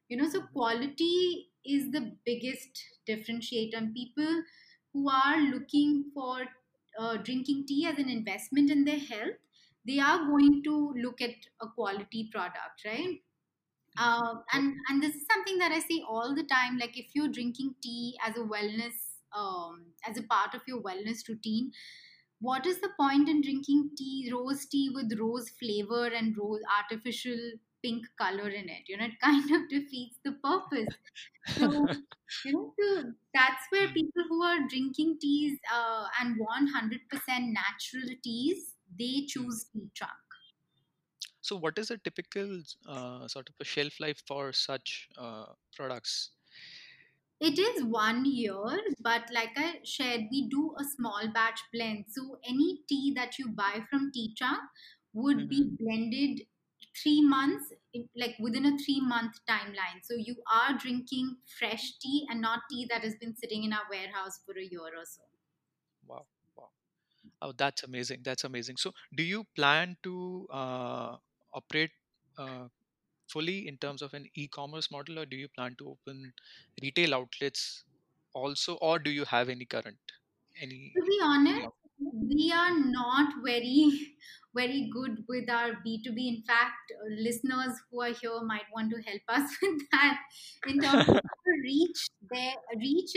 you 0.09 0.17
know 0.17 0.29
so 0.29 0.41
Mhm. 0.51 0.59
quality 0.59 1.51
is 1.75 1.91
the 1.91 2.03
biggest 2.25 2.83
differentiator 3.09 3.77
and 3.77 3.93
people 3.95 4.43
who 4.93 5.09
are 5.09 5.39
looking 5.41 6.11
for 6.13 6.45
uh, 6.99 7.17
drinking 7.17 7.65
tea 7.67 7.85
as 7.85 7.97
an 7.99 8.09
investment 8.09 8.69
in 8.71 8.85
their 8.85 8.99
health 8.99 9.37
they 9.85 9.99
are 9.99 10.19
going 10.27 10.63
to 10.63 10.75
look 11.05 11.21
at 11.21 11.35
a 11.61 11.67
quality 11.69 12.29
product 12.31 12.83
right. 12.85 13.21
Uh, 13.97 14.35
and 14.53 14.75
and 14.89 15.01
this 15.01 15.15
is 15.15 15.25
something 15.31 15.57
that 15.59 15.71
I 15.71 15.79
say 15.79 16.03
all 16.07 16.35
the 16.35 16.43
time. 16.43 16.77
Like 16.77 16.97
if 16.97 17.07
you're 17.13 17.29
drinking 17.29 17.75
tea 17.81 18.17
as 18.25 18.35
a 18.37 18.41
wellness, 18.41 18.95
um, 19.35 19.85
as 20.07 20.17
a 20.17 20.23
part 20.23 20.53
of 20.53 20.61
your 20.67 20.81
wellness 20.81 21.27
routine, 21.27 21.71
what 22.39 22.65
is 22.65 22.79
the 22.81 22.89
point 22.99 23.29
in 23.29 23.41
drinking 23.41 23.91
tea, 23.97 24.29
rose 24.33 24.65
tea 24.65 24.89
with 24.93 25.17
rose 25.19 25.49
flavor 25.49 26.07
and 26.07 26.37
rose 26.37 26.61
artificial 26.81 27.37
pink 27.83 28.05
color 28.19 28.49
in 28.49 28.69
it? 28.69 28.83
You 28.87 28.97
know, 28.97 29.05
it 29.05 29.19
kind 29.23 29.49
of 29.51 29.69
defeats 29.69 30.19
the 30.23 30.33
purpose. 30.33 30.93
So 31.57 31.89
you 32.43 32.53
know, 32.53 32.73
so 32.79 33.13
that's 33.33 33.63
where 33.69 33.87
Mm, 33.87 33.93
people 33.93 34.23
who 34.29 34.43
are 34.43 34.67
drinking 34.67 35.17
teas 35.21 35.59
uh, 35.73 36.07
and 36.21 36.37
want 36.39 36.71
hundred 36.73 37.01
percent 37.09 37.53
natural 37.53 38.15
teas, 38.23 38.75
they 38.99 39.25
mm. 39.27 39.27
choose 39.27 39.65
tea 39.73 39.89
trunk. 39.95 40.13
So, 41.45 41.55
what 41.57 41.77
is 41.77 41.91
a 41.91 41.97
typical 41.97 42.61
uh, 42.87 43.27
sort 43.27 43.49
of 43.49 43.55
a 43.59 43.65
shelf 43.65 43.99
life 43.99 44.21
for 44.27 44.51
such 44.53 45.09
uh, 45.17 45.53
products? 45.75 46.31
It 47.39 47.57
is 47.57 47.81
one 47.81 48.25
year, 48.25 48.81
but 48.99 49.31
like 49.31 49.57
I 49.57 49.79
shared, 49.85 50.25
we 50.29 50.49
do 50.49 50.75
a 50.77 50.83
small 50.83 51.29
batch 51.29 51.61
blend. 51.71 52.05
So 52.09 52.39
any 52.43 52.83
tea 52.89 53.13
that 53.15 53.39
you 53.39 53.47
buy 53.47 53.85
from 53.89 54.11
Tea 54.11 54.33
Trunk 54.35 54.69
would 55.13 55.47
hmm 55.47 55.47
be 55.47 55.69
blended 55.79 56.45
three 57.01 57.21
months, 57.21 57.71
like 58.17 58.35
within 58.39 58.65
a 58.65 58.77
three 58.77 58.99
month 58.99 59.39
timeline. 59.47 60.03
So 60.03 60.13
you 60.15 60.43
are 60.51 60.77
drinking 60.77 61.37
fresh 61.57 61.97
tea 61.99 62.27
and 62.29 62.41
not 62.41 62.63
tea 62.69 62.85
that 62.89 63.03
has 63.05 63.15
been 63.15 63.35
sitting 63.35 63.63
in 63.63 63.71
our 63.71 63.87
warehouse 63.89 64.39
for 64.45 64.57
a 64.57 64.63
year 64.63 64.81
or 64.81 65.05
so. 65.05 65.21
Wow, 66.05 66.27
wow. 66.55 66.69
Oh, 67.41 67.53
that's 67.53 67.83
amazing. 67.83 68.23
That's 68.23 68.43
amazing. 68.43 68.77
So, 68.77 68.93
do 69.15 69.23
you 69.23 69.45
plan 69.55 69.97
to 70.03 70.47
uh, 70.51 71.17
operate 71.55 71.91
uh, 72.37 72.67
fully 73.27 73.67
in 73.67 73.77
terms 73.77 74.01
of 74.01 74.13
an 74.13 74.27
e-commerce 74.35 74.91
model, 74.91 75.19
or 75.19 75.25
do 75.25 75.35
you 75.35 75.47
plan 75.47 75.75
to 75.79 75.89
open 75.89 76.33
retail 76.81 77.15
outlets 77.15 77.83
also, 78.33 78.75
or 78.75 78.99
do 78.99 79.09
you 79.09 79.25
have 79.25 79.49
any 79.49 79.65
current 79.65 79.97
any? 80.61 80.93
To 80.95 81.03
be 81.03 81.19
honest, 81.23 81.67
we 81.99 82.51
are 82.55 82.77
not 82.77 83.33
very, 83.43 84.15
very 84.55 84.89
good 84.93 85.23
with 85.27 85.49
our 85.49 85.71
B2B. 85.85 86.17
In 86.17 86.43
fact, 86.47 86.91
uh, 86.91 87.15
listeners 87.17 87.79
who 87.89 88.01
are 88.01 88.13
here 88.21 88.41
might 88.43 88.69
want 88.73 88.91
to 88.91 89.01
help 89.01 89.21
us 89.29 89.49
with 89.61 89.81
that 89.91 90.19
in 90.67 90.79
terms 90.79 91.07
of 91.09 91.15
the 91.45 91.55
reach 91.63 92.09
there 92.31 92.53
reach 92.77 93.11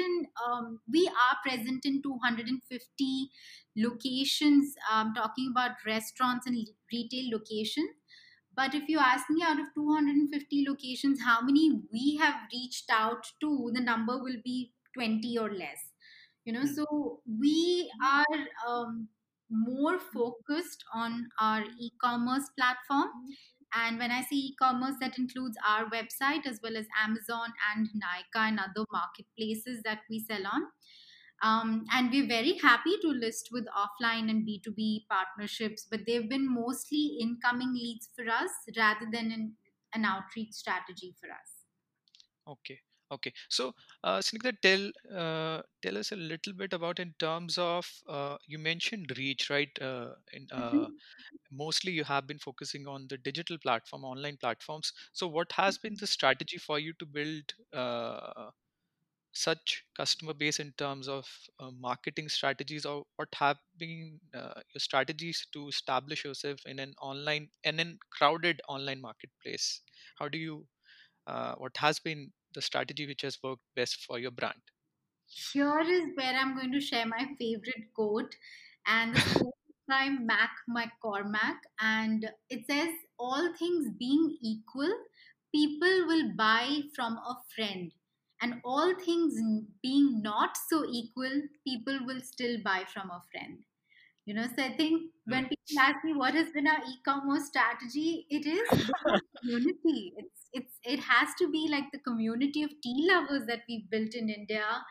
um, 0.46 0.80
we 0.92 1.08
are 1.08 1.36
present 1.42 1.84
in 1.84 2.02
250 2.02 3.30
locations 3.76 4.74
um, 4.92 5.14
talking 5.14 5.48
about 5.50 5.72
restaurants 5.86 6.46
and 6.46 6.68
retail 6.92 7.30
locations 7.32 7.90
but 8.58 8.74
if 8.74 8.88
you 8.88 8.98
ask 8.98 9.30
me 9.30 9.42
out 9.48 9.60
of 9.60 9.66
250 9.74 10.64
locations 10.68 11.20
how 11.24 11.40
many 11.40 11.80
we 11.92 12.16
have 12.20 12.34
reached 12.52 12.90
out 12.90 13.28
to 13.40 13.70
the 13.72 13.80
number 13.80 14.18
will 14.18 14.40
be 14.44 14.72
20 14.94 15.38
or 15.38 15.50
less. 15.50 15.92
You 16.44 16.54
know 16.54 16.62
Hmm, 16.62 16.74
so 16.74 17.20
we 17.40 17.90
are 18.02 18.38
um, 18.66 19.08
more 19.50 19.98
focused 19.98 20.82
on 20.92 21.28
our 21.40 21.62
e-commerce 21.80 22.50
platform. 22.58 23.08
And 23.74 23.98
when 23.98 24.10
i 24.10 24.22
say 24.22 24.36
e-commerce 24.36 24.94
that 25.00 25.18
includes 25.18 25.56
our 25.70 25.90
website 25.90 26.46
as 26.46 26.58
well 26.62 26.74
as 26.74 26.86
amazon 27.04 27.52
and 27.70 27.88
Nykaa 28.02 28.44
and 28.48 28.58
other 28.58 28.86
marketplaces 28.90 29.82
that 29.84 29.98
we 30.08 30.20
sell 30.20 30.46
on 30.50 30.62
um, 31.42 31.84
and 31.92 32.10
we're 32.10 32.26
very 32.26 32.56
happy 32.58 32.94
to 33.02 33.08
list 33.08 33.48
with 33.52 33.66
offline 33.68 34.28
and 34.30 34.44
b2b 34.44 35.06
partnerships 35.10 35.86
but 35.90 36.00
they've 36.06 36.28
been 36.28 36.52
mostly 36.52 37.18
incoming 37.20 37.72
leads 37.74 38.08
for 38.14 38.28
us 38.28 38.50
rather 38.76 39.06
than 39.12 39.30
an, 39.32 39.52
an 39.94 40.04
outreach 40.04 40.52
strategy 40.52 41.14
for 41.20 41.28
us 41.30 41.64
Okay. 42.46 42.80
Okay. 43.10 43.32
So, 43.48 43.74
uh, 44.04 44.18
Snigdha, 44.18 44.52
tell 44.60 44.90
uh, 45.18 45.62
tell 45.82 45.96
us 45.96 46.12
a 46.12 46.16
little 46.16 46.52
bit 46.52 46.72
about 46.74 46.98
in 47.00 47.14
terms 47.18 47.56
of 47.56 47.88
uh, 48.08 48.36
you 48.46 48.58
mentioned 48.58 49.16
reach, 49.16 49.48
right? 49.50 49.70
Uh, 49.80 50.12
in 50.32 50.46
uh, 50.52 50.88
Mhm. 50.88 51.00
mostly 51.50 51.92
you 51.92 52.04
have 52.04 52.26
been 52.26 52.38
focusing 52.38 52.86
on 52.86 53.06
the 53.08 53.16
digital 53.18 53.58
platform, 53.58 54.04
online 54.04 54.36
platforms. 54.38 54.92
So, 55.12 55.26
what 55.28 55.52
has 55.52 55.78
been 55.78 55.96
the 56.00 56.06
strategy 56.06 56.58
for 56.58 56.78
you 56.78 56.92
to 56.98 57.06
build 57.06 57.54
uh, 57.72 58.50
such 59.38 59.84
customer 59.96 60.34
base 60.34 60.58
in 60.60 60.72
terms 60.72 61.08
of 61.08 61.26
uh, 61.60 61.70
marketing 61.70 62.28
strategies, 62.28 62.84
or 62.86 63.04
what 63.16 63.28
have 63.34 63.58
been 63.78 64.20
uh, 64.34 64.60
your 64.74 64.80
strategies 64.80 65.46
to 65.52 65.68
establish 65.68 66.24
yourself 66.24 66.60
in 66.66 66.78
an 66.78 66.94
online 67.00 67.50
and 67.64 67.80
in 67.80 67.98
crowded 68.10 68.60
online 68.68 69.00
marketplace? 69.00 69.82
How 70.18 70.28
do 70.28 70.38
you 70.38 70.66
uh, 71.26 71.54
what 71.56 71.76
has 71.78 71.98
been 72.00 72.32
the 72.54 72.62
strategy 72.62 73.06
which 73.06 73.22
has 73.22 73.38
worked 73.42 73.62
best 73.76 74.04
for 74.04 74.18
your 74.18 74.32
brand? 74.32 74.62
Here 75.52 75.80
is 75.80 76.10
where 76.16 76.34
I'm 76.34 76.54
going 76.56 76.72
to 76.72 76.80
share 76.80 77.06
my 77.06 77.34
favorite 77.38 77.94
quote, 77.94 78.34
and 78.86 79.14
this 79.16 79.32
quote 79.32 79.54
is 79.68 79.76
by 79.86 80.08
Mark 80.10 80.50
McCormack, 80.68 81.60
and 81.80 82.30
it 82.50 82.66
says, 82.66 82.92
"All 83.18 83.54
things 83.54 83.90
being 83.96 84.36
equal, 84.42 84.92
people 85.54 86.06
will 86.06 86.32
buy 86.34 86.82
from 86.94 87.16
a 87.18 87.42
friend, 87.54 87.94
and 88.40 88.60
all 88.64 88.94
things 88.94 89.40
being 89.82 90.22
not 90.22 90.56
so 90.56 90.84
equal, 90.88 91.42
people 91.66 92.00
will 92.06 92.20
still 92.20 92.60
buy 92.62 92.84
from 92.84 93.10
a 93.10 93.22
friend." 93.32 93.64
You 94.26 94.34
know, 94.34 94.46
so 94.56 94.62
I 94.64 94.76
think 94.76 95.12
when 95.26 95.44
Mm. 95.44 95.48
people 95.48 95.78
ask 95.80 96.04
me 96.04 96.14
what 96.14 96.34
has 96.34 96.50
been 96.52 96.66
our 96.68 96.82
e-commerce 96.86 97.46
strategy, 97.46 98.26
it 98.30 98.46
is 98.46 98.68
community. 99.40 100.14
It's 100.16 100.48
it's 100.52 100.78
it 100.84 101.00
has 101.00 101.34
to 101.38 101.50
be 101.50 101.68
like 101.70 101.90
the 101.92 101.98
community 101.98 102.62
of 102.62 102.70
tea 102.82 103.06
lovers 103.10 103.46
that 103.46 103.62
we've 103.68 103.88
built 103.90 104.14
in 104.14 104.28
India 104.30 104.84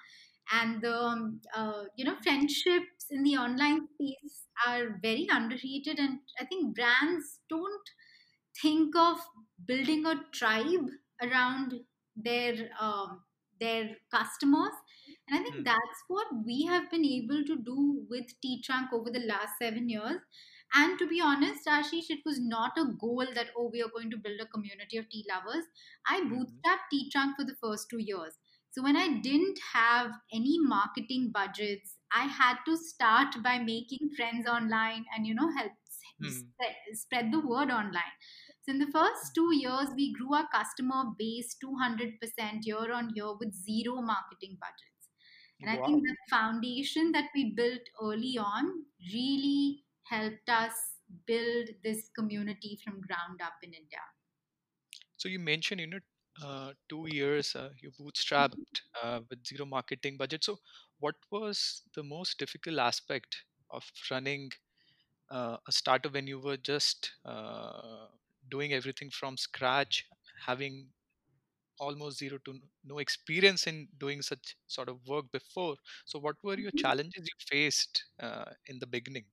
and 0.51 0.81
the 0.81 0.95
um, 0.97 1.41
uh, 1.55 1.85
you 1.95 2.05
know 2.05 2.15
friendships 2.23 3.07
in 3.11 3.23
the 3.23 3.35
online 3.37 3.87
space 3.93 4.47
are 4.65 4.97
very 5.01 5.27
underrated 5.29 5.99
and 5.99 6.19
i 6.39 6.45
think 6.45 6.75
brands 6.75 7.39
don't 7.49 7.89
think 8.61 8.95
of 8.95 9.19
building 9.65 10.05
a 10.05 10.15
tribe 10.33 10.87
around 11.21 11.75
their 12.15 12.69
um, 12.79 13.23
their 13.59 13.95
customers. 14.11 14.73
And 15.27 15.39
i 15.39 15.43
think 15.43 15.55
Mm, 15.55 15.65
that's 15.65 16.03
what 16.07 16.27
we 16.45 16.63
have 16.65 16.89
been 16.91 17.05
able 17.05 17.43
to 17.45 17.57
do 17.57 18.05
with 18.09 18.25
Tea 18.41 18.61
Trunk 18.61 18.91
over 18.93 19.09
the 19.09 19.19
last 19.31 19.57
7 19.57 19.89
years. 19.89 20.21
And 20.73 20.97
to 20.99 21.07
be 21.07 21.19
honest 21.21 21.65
ashish 21.67 22.09
it 22.09 22.23
was 22.25 22.39
not 22.39 22.77
a 22.77 22.85
goal 22.99 23.25
that 23.33 23.51
oh 23.57 23.69
we 23.71 23.81
are 23.81 23.89
going 23.89 24.09
to 24.11 24.17
build 24.17 24.39
a 24.41 24.45
community 24.47 24.97
of 24.97 25.09
tea 25.09 25.25
lovers. 25.29 25.65
I 26.05 26.21
mhm, 26.21 26.33
bootstrapped 26.33 26.89
Tea 26.91 27.09
Trunk 27.11 27.35
for 27.37 27.45
the 27.45 27.55
first 27.55 27.89
2 27.89 27.99
years. 27.99 28.37
So 28.71 28.81
when 28.83 28.95
I 28.97 29.19
didn't 29.19 29.59
have 29.73 30.11
any 30.31 30.57
marketing 30.59 31.31
budgets, 31.33 31.97
I 32.11 32.25
had 32.25 32.57
to 32.65 32.77
start 32.77 33.41
by 33.43 33.59
making 33.59 34.11
friends 34.15 34.47
online 34.47 35.05
and 35.15 35.25
you 35.27 35.33
know 35.33 35.51
help 35.51 35.71
mm, 36.19 36.51
spread 36.93 37.31
the 37.31 37.39
word 37.39 37.69
online. 37.71 38.13
So 38.67 38.73
in 38.73 38.79
the 38.79 38.91
first 38.91 39.33
two 39.33 39.55
years, 39.55 39.89
we 39.95 40.11
grew 40.13 40.33
our 40.33 40.47
customer 40.49 41.05
base 41.17 41.55
200% 41.55 42.65
year 42.65 42.91
on 42.91 43.15
year 43.15 43.33
with 43.39 43.53
zero 43.53 44.01
marketing 44.01 44.57
budgets. 44.59 45.09
And 45.61 45.69
I 45.71 45.81
think 45.85 46.03
the 46.03 46.15
foundation 46.29 47.13
that 47.13 47.29
we 47.33 47.53
built 47.55 47.81
early 48.01 48.37
on 48.37 48.85
really 49.13 49.85
helped 50.03 50.49
us 50.49 50.73
build 51.25 51.69
this 51.83 52.09
community 52.09 52.77
from 52.83 52.99
ground 53.01 53.41
up 53.41 53.53
in 53.63 53.73
India. 53.73 54.01
So 55.15 55.29
you 55.29 55.39
mentioned, 55.39 55.81
you 55.81 55.87
know, 55.87 55.99
uh, 56.43 56.73
two 56.89 57.07
years 57.09 57.55
uh, 57.55 57.69
you 57.81 57.91
bootstrapped 57.91 58.81
uh, 59.01 59.21
with 59.29 59.47
zero 59.47 59.65
marketing 59.65 60.17
budget. 60.17 60.43
So 60.43 60.59
what 60.99 61.15
was 61.31 61.83
the 61.95 62.03
most 62.03 62.37
difficult 62.37 62.79
aspect 62.79 63.43
of 63.71 63.89
running 64.11 64.51
uh, 65.31 65.57
a 65.67 65.71
startup 65.71 66.13
when 66.13 66.27
you 66.27 66.39
were 66.39 66.57
just 66.57 67.13
uh, 67.25 68.07
doing 68.49 68.73
everything 68.73 69.09
from 69.11 69.37
scratch, 69.37 70.05
having 70.45 70.93
almost 71.79 72.19
zero 72.19 72.37
to 72.45 72.59
no 72.83 72.99
experience 72.99 73.67
in 73.67 73.87
doing 73.97 74.21
such 74.21 74.57
sort 74.67 74.89
of 74.89 75.05
work 75.07 75.31
before. 75.31 75.77
So, 76.05 76.19
what 76.19 76.37
were 76.43 76.59
your 76.59 76.71
Mhm. 76.73 76.83
challenges 76.83 77.23
you 77.27 77.37
faced 77.49 78.05
uh, 78.19 78.53
in 78.67 78.79
the 78.79 78.87
beginning? 78.87 79.27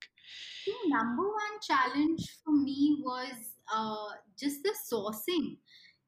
The 0.65 0.73
number 0.87 1.23
one 1.27 1.59
challenge 1.61 2.29
for 2.43 2.51
me 2.51 2.97
was 3.03 3.55
uh, 3.71 4.15
just 4.37 4.63
the 4.63 4.75
sourcing. 4.91 5.57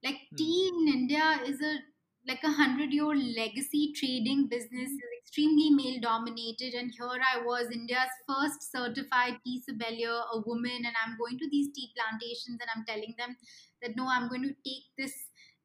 Like 0.03 0.19
Hmm. 0.31 0.37
tea 0.37 0.69
in 0.73 0.87
India 0.87 1.41
is 1.45 1.61
a 1.61 1.79
like 2.27 2.43
a 2.43 2.51
hundred 2.51 2.91
year 2.91 3.15
legacy 3.15 3.93
trading 3.95 4.47
business 4.47 4.91
is 4.91 5.01
extremely 5.27 5.69
male 5.69 6.00
dominated 6.01 6.74
and 6.74 6.91
here 6.91 7.19
I 7.36 7.43
was 7.43 7.67
India's 7.72 8.15
first 8.25 8.72
certified 8.72 9.36
tea 9.43 9.62
sommelier, 9.67 10.22
a 10.34 10.39
woman, 10.46 10.86
and 10.86 10.96
I'm 11.03 11.17
going 11.17 11.38
to 11.39 11.50
these 11.51 11.67
tea 11.75 11.91
plantations 11.96 12.60
and 12.62 12.69
I'm 12.74 12.86
telling 12.86 13.13
them 13.17 13.36
that 13.81 13.98
no, 13.98 14.07
I'm 14.07 14.29
going 14.29 14.43
to 14.43 14.55
take 14.65 14.86
this 14.98 15.13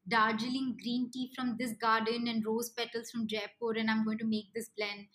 Darjeeling 0.09 0.77
green 0.83 1.09
tea 1.13 1.31
from 1.33 1.55
this 1.57 1.71
garden 1.81 2.27
and 2.27 2.45
rose 2.45 2.71
petals 2.71 3.09
from 3.09 3.25
Jaipur 3.25 3.77
and 3.77 3.89
I'm 3.89 4.03
going 4.03 4.17
to 4.17 4.25
make 4.25 4.53
this 4.53 4.69
blend. 4.77 5.07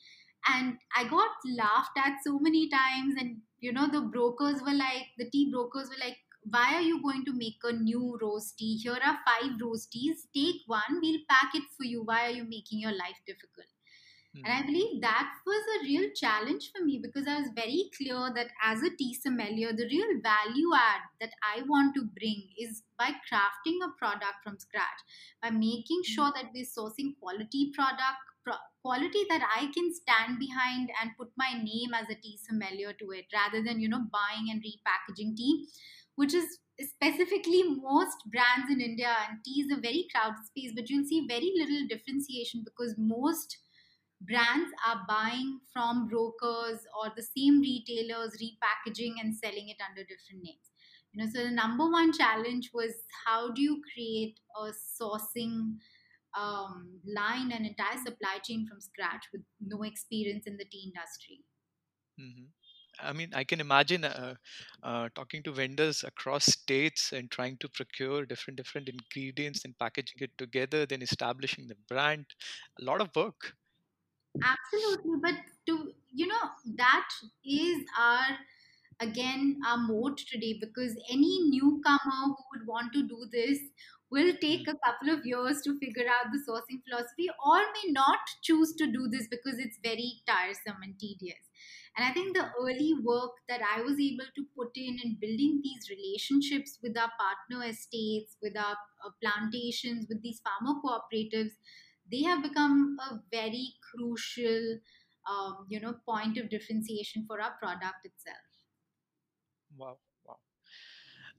And 0.47 0.79
i 0.97 1.05
got 1.05 1.29
laughed 1.59 1.99
at 1.99 2.15
so 2.25 2.39
many 2.39 2.71
times 2.71 3.17
and 3.19 3.37
you 3.61 3.71
know 3.71 3.87
the 3.87 4.01
brokers 4.01 4.63
were 4.63 4.73
like 4.73 5.09
the 5.19 5.29
tea 5.29 5.51
brokers 5.53 5.91
were 5.91 6.01
like 6.03 6.17
why 6.49 6.75
are 6.75 6.81
you 6.81 7.03
going 7.03 7.27
to 7.27 7.35
make 7.35 7.59
a 7.65 7.73
new 7.73 8.19
rose 8.23 8.55
tea? 8.59 8.77
Here 8.77 8.93
are 8.93 9.19
five 9.27 9.61
rose 9.61 9.87
teas. 9.87 10.27
Take 10.35 10.63
one. 10.67 11.01
We'll 11.03 11.21
pack 11.29 11.51
it 11.55 11.65
for 11.77 11.85
you. 11.85 12.03
Why 12.05 12.29
are 12.29 12.31
you 12.31 12.45
making 12.45 12.81
your 12.81 12.93
life 12.93 13.21
difficult 13.27 13.67
and 14.45 14.53
I 14.53 14.63
Hmm. 14.63 14.67
believe 14.67 15.01
that 15.03 15.35
was 15.45 15.65
a 15.81 15.85
real 15.85 16.11
challenge 16.15 16.71
for 16.71 16.85
me 16.85 16.99
because 17.03 17.27
I 17.27 17.41
was 17.41 17.51
very 17.55 17.91
clear 17.97 18.33
that 18.35 18.51
as 18.63 18.83
a 18.83 18.95
tea 18.97 19.13
sommelier, 19.15 19.73
the 19.73 19.89
real 19.91 20.21
value 20.23 20.71
add 20.77 21.01
that 21.21 21.33
I 21.43 21.63
want 21.63 21.95
to 21.97 22.05
bring 22.05 22.49
is 22.57 22.85
by 22.97 23.11
crafting 23.31 23.79
a 23.85 23.91
product 23.99 24.45
from 24.45 24.59
scratch, 24.59 25.01
by 25.43 25.51
making 25.51 26.03
sure 26.05 26.33
that 26.35 26.51
we're 26.55 26.65
sourcing 26.65 27.19
quality 27.19 27.73
product, 27.75 28.19
pro- 28.45 28.65
quality 28.83 29.25
that 29.29 29.43
I 29.55 29.71
can 29.73 29.93
stand 29.93 30.39
behind 30.39 30.91
and 31.01 31.17
put 31.19 31.33
my 31.37 31.53
name 31.61 31.93
as 31.95 32.09
a 32.09 32.15
tea 32.15 32.39
sommelier 32.39 32.93
to 32.93 33.11
it, 33.11 33.27
rather 33.33 33.63
than 33.63 33.81
you 33.81 33.89
know 33.89 34.07
buying 34.13 34.51
and 34.51 34.63
repackaging 34.63 35.37
tea, 35.37 35.69
which 36.15 36.35
is 36.35 36.59
specifically 36.81 37.63
most 37.65 38.17
brands 38.31 38.71
in 38.71 38.81
India 38.81 39.15
and 39.29 39.39
tea 39.45 39.63
is 39.63 39.73
a 39.77 39.81
very 39.81 40.07
crowded 40.13 40.45
space, 40.47 40.73
but 40.75 40.89
you'll 40.89 41.05
see 41.05 41.27
very 41.27 41.53
little 41.57 41.87
differentiation 41.89 42.63
because 42.65 42.95
most 42.97 43.59
brands 44.21 44.71
are 44.87 45.05
buying 45.09 45.61
from 45.73 46.09
brokers 46.09 46.81
or 46.99 47.13
the 47.17 47.23
same 47.23 47.61
retailers 47.61 48.37
repackaging 48.43 49.15
and 49.21 49.35
selling 49.37 49.69
it 49.69 49.77
under 49.89 50.03
different 50.03 50.43
names 50.43 50.73
you 51.13 51.23
know 51.23 51.31
so 51.33 51.43
the 51.45 51.51
number 51.51 51.89
one 51.89 52.13
challenge 52.13 52.71
was 52.75 52.93
how 53.27 53.51
do 53.53 53.63
you 53.63 53.81
create 53.93 54.41
a 54.57 54.71
sourcing 55.01 55.77
um, 56.37 57.01
line 57.07 57.53
and 57.53 57.67
entire 57.67 57.99
supply 57.99 58.39
chain 58.45 58.67
from 58.69 58.81
scratch 58.81 59.27
with 59.33 59.43
no 59.61 59.83
experience 59.83 60.47
in 60.47 60.57
the 60.57 60.65
tea 60.65 60.93
industry 60.93 61.45
hmm 62.19 62.45
I 63.01 63.13
mean, 63.13 63.33
I 63.33 63.45
can 63.45 63.61
imagine 63.61 64.05
uh, 64.05 64.35
uh, 64.83 65.09
talking 65.15 65.45
to 65.45 65.53
vendors 65.53 66.03
across 66.03 66.47
states 66.47 67.13
and 67.13 67.31
trying 67.31 67.57
to 67.59 67.69
procure 67.69 68.27
different 68.27 68.57
different 68.57 68.89
ingredients 68.89 69.65
and 69.65 69.79
packaging 69.79 70.19
it 70.21 70.33
together, 70.37 70.85
then 70.85 71.03
establishing 71.03 71.69
the 71.69 71.77
brand. 71.89 72.27
A 72.81 72.85
lot 72.85 73.01
of 73.01 73.15
work. 73.15 73.55
Absolutely 74.43 75.17
but 75.23 75.35
to 75.67 75.93
you 76.13 76.27
know 76.27 76.45
that 76.77 77.09
is 77.45 77.85
our 77.99 78.39
again 79.01 79.61
our 79.67 79.79
moat 79.79 80.19
today 80.19 80.59
because 80.61 80.97
any 81.11 81.41
newcomer 81.51 82.21
who 82.27 82.37
would 82.53 82.67
want 82.67 82.93
to 82.93 83.07
do 83.09 83.29
this 83.33 83.59
will 84.11 84.35
take 84.41 84.67
a 84.69 84.77
couple 84.85 85.11
of 85.11 85.27
years 85.27 85.61
to 85.63 85.79
figure 85.79 86.09
out 86.09 86.33
the 86.33 86.43
sourcing 86.49 86.81
philosophy 86.89 87.29
or 87.45 87.59
may 87.59 87.93
not 87.93 88.19
choose 88.43 88.75
to 88.75 88.91
do 88.91 89.09
this 89.09 89.29
because 89.29 89.59
it's 89.59 89.79
very 89.83 90.23
tiresome 90.27 90.79
and 90.83 90.99
tedious. 90.99 91.51
And 91.97 92.07
I 92.07 92.13
think 92.13 92.35
the 92.37 92.51
early 92.61 92.95
work 93.05 93.33
that 93.49 93.61
I 93.61 93.83
was 93.83 93.99
able 94.01 94.25
to 94.35 94.47
put 94.57 94.71
in 94.77 94.99
in 95.03 95.19
building 95.21 95.61
these 95.63 95.91
relationships 95.91 96.79
with 96.83 96.97
our 96.97 97.11
partner 97.19 97.67
estates, 97.67 98.37
with 98.41 98.57
our 98.57 98.77
uh, 99.05 99.11
plantations, 99.21 100.07
with 100.09 100.23
these 100.23 100.41
farmer 100.41 100.81
cooperatives, 100.81 101.53
they 102.11 102.23
have 102.23 102.43
become 102.43 102.97
a 103.11 103.21
very 103.31 103.75
crucial, 103.91 104.79
um, 105.29 105.67
you 105.69 105.81
know, 105.81 105.95
point 106.07 106.39
of 106.39 106.49
differentiation 106.49 107.25
for 107.27 107.41
our 107.41 107.57
product 107.59 108.05
itself. 108.05 108.37
Wow, 109.77 109.99
wow. 110.25 110.39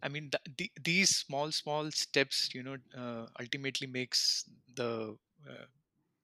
I 0.01 0.09
mean, 0.09 0.29
th- 0.31 0.57
the, 0.57 0.71
these 0.81 1.15
small 1.17 1.51
small 1.51 1.91
steps, 1.91 2.49
you 2.53 2.63
know, 2.63 2.77
uh, 2.97 3.27
ultimately 3.39 3.87
makes 3.87 4.45
the 4.75 5.17
uh, 5.49 5.65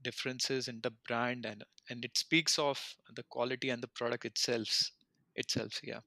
differences 0.04 0.68
in 0.68 0.82
the 0.82 0.92
brand 1.08 1.46
and 1.46 1.64
and 1.90 2.06
it 2.06 2.18
speaks 2.18 2.60
of 2.60 2.96
the 3.16 3.24
quality 3.24 3.70
and 3.70 3.84
the 3.84 3.88
product 3.88 4.26
itself 4.26 4.92
itself. 5.36 5.80
Yeah. 5.84 6.02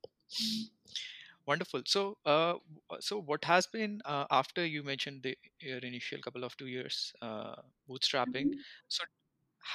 Wonderful. 1.49 1.83
So, 1.87 2.19
uh, 2.27 2.57
so 3.01 3.21
what 3.21 3.45
has 3.45 3.67
been 3.67 4.01
uh, 4.05 4.27
after 4.31 4.65
you 4.65 4.83
mentioned 4.85 5.23
the 5.25 5.37
your 5.61 5.79
initial 5.79 6.21
couple 6.21 6.45
of 6.45 6.57
two 6.57 6.67
years 6.69 7.13
uh, 7.23 7.57
bootstrapping? 7.89 8.51
Mhm. 8.51 8.65
So, 8.89 9.05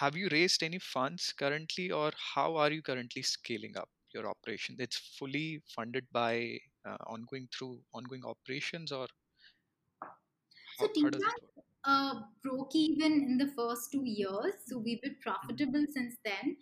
have 0.01 0.15
you 0.17 0.29
raised 0.31 0.63
any 0.63 0.79
funds 0.79 1.33
currently, 1.33 1.91
or 1.91 2.11
how 2.35 2.57
are 2.57 2.71
you 2.71 2.81
currently 2.83 3.23
scaling 3.23 3.77
up 3.77 3.89
your 4.13 4.27
operation? 4.29 4.77
It's 4.79 4.97
fully 5.19 5.63
funded 5.67 6.07
by 6.11 6.59
uh, 6.85 6.97
ongoing 7.07 7.49
through 7.57 7.83
ongoing 7.93 8.25
operations, 8.25 8.91
or 8.91 9.07
So 10.75 10.87
how 10.87 10.89
how 11.01 11.09
does 11.09 11.25
it 11.25 11.35
work? 11.41 11.65
Uh, 11.85 12.21
broke 12.41 12.73
even 12.75 13.11
in 13.23 13.37
the 13.37 13.47
first 13.47 13.91
two 13.91 14.03
years. 14.05 14.53
So 14.65 14.77
we've 14.77 15.01
been 15.01 15.17
Mhm, 15.43 15.59
profitable 15.61 15.85
since 15.91 16.15
then. 16.23 16.55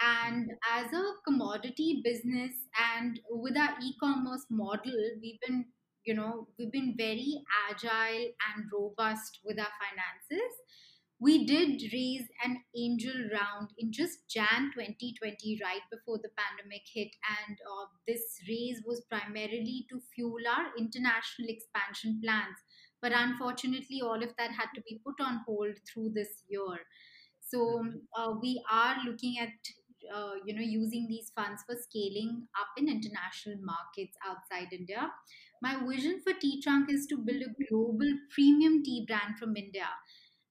And 0.00 0.50
as 0.70 0.92
a 0.92 1.04
commodity 1.24 2.02
business 2.04 2.52
and 2.94 3.20
with 3.30 3.56
our 3.56 3.76
e-commerce 3.82 4.46
model, 4.50 4.94
we've 5.20 5.40
been, 5.46 5.66
you 6.04 6.14
know, 6.14 6.48
we've 6.58 6.72
been 6.72 6.94
very 6.96 7.42
agile 7.70 8.28
and 8.54 8.64
robust 8.72 9.40
with 9.44 9.58
our 9.58 9.72
finances. 9.80 10.52
We 11.18 11.46
did 11.46 11.80
raise 11.92 12.28
an 12.44 12.58
angel 12.76 13.14
round 13.32 13.70
in 13.78 13.90
just 13.90 14.28
Jan 14.28 14.70
2020, 14.74 15.58
right 15.62 15.80
before 15.90 16.18
the 16.18 16.28
pandemic 16.36 16.82
hit. 16.92 17.08
And 17.40 17.56
uh, 17.64 17.86
this 18.06 18.20
raise 18.46 18.82
was 18.84 19.02
primarily 19.10 19.86
to 19.90 20.00
fuel 20.14 20.40
our 20.46 20.76
international 20.76 21.48
expansion 21.48 22.20
plans 22.22 22.56
but 23.02 23.12
unfortunately 23.14 24.00
all 24.02 24.22
of 24.22 24.30
that 24.38 24.50
had 24.50 24.68
to 24.74 24.80
be 24.88 25.00
put 25.04 25.20
on 25.20 25.40
hold 25.46 25.74
through 25.86 26.10
this 26.14 26.42
year 26.48 26.78
so 27.40 27.58
mhm, 27.58 27.78
um, 27.78 28.02
uh, 28.16 28.32
we 28.42 28.62
are 28.70 28.96
looking 29.04 29.36
at 29.38 29.52
uh, 30.14 30.34
you 30.44 30.54
know 30.54 30.62
using 30.62 31.06
these 31.08 31.30
funds 31.34 31.62
for 31.66 31.76
scaling 31.76 32.48
up 32.60 32.68
in 32.76 32.88
international 32.88 33.58
markets 33.62 34.16
outside 34.26 34.72
india. 34.72 35.10
My 35.62 35.76
vision 35.86 36.20
for 36.22 36.32
tea 36.34 36.60
trunk 36.62 36.90
is 36.90 37.06
to 37.06 37.16
build 37.18 37.42
a 37.42 37.54
global 37.68 38.10
premium 38.30 38.82
tea 38.82 39.04
brand 39.06 39.38
from 39.38 39.56
india. 39.56 39.88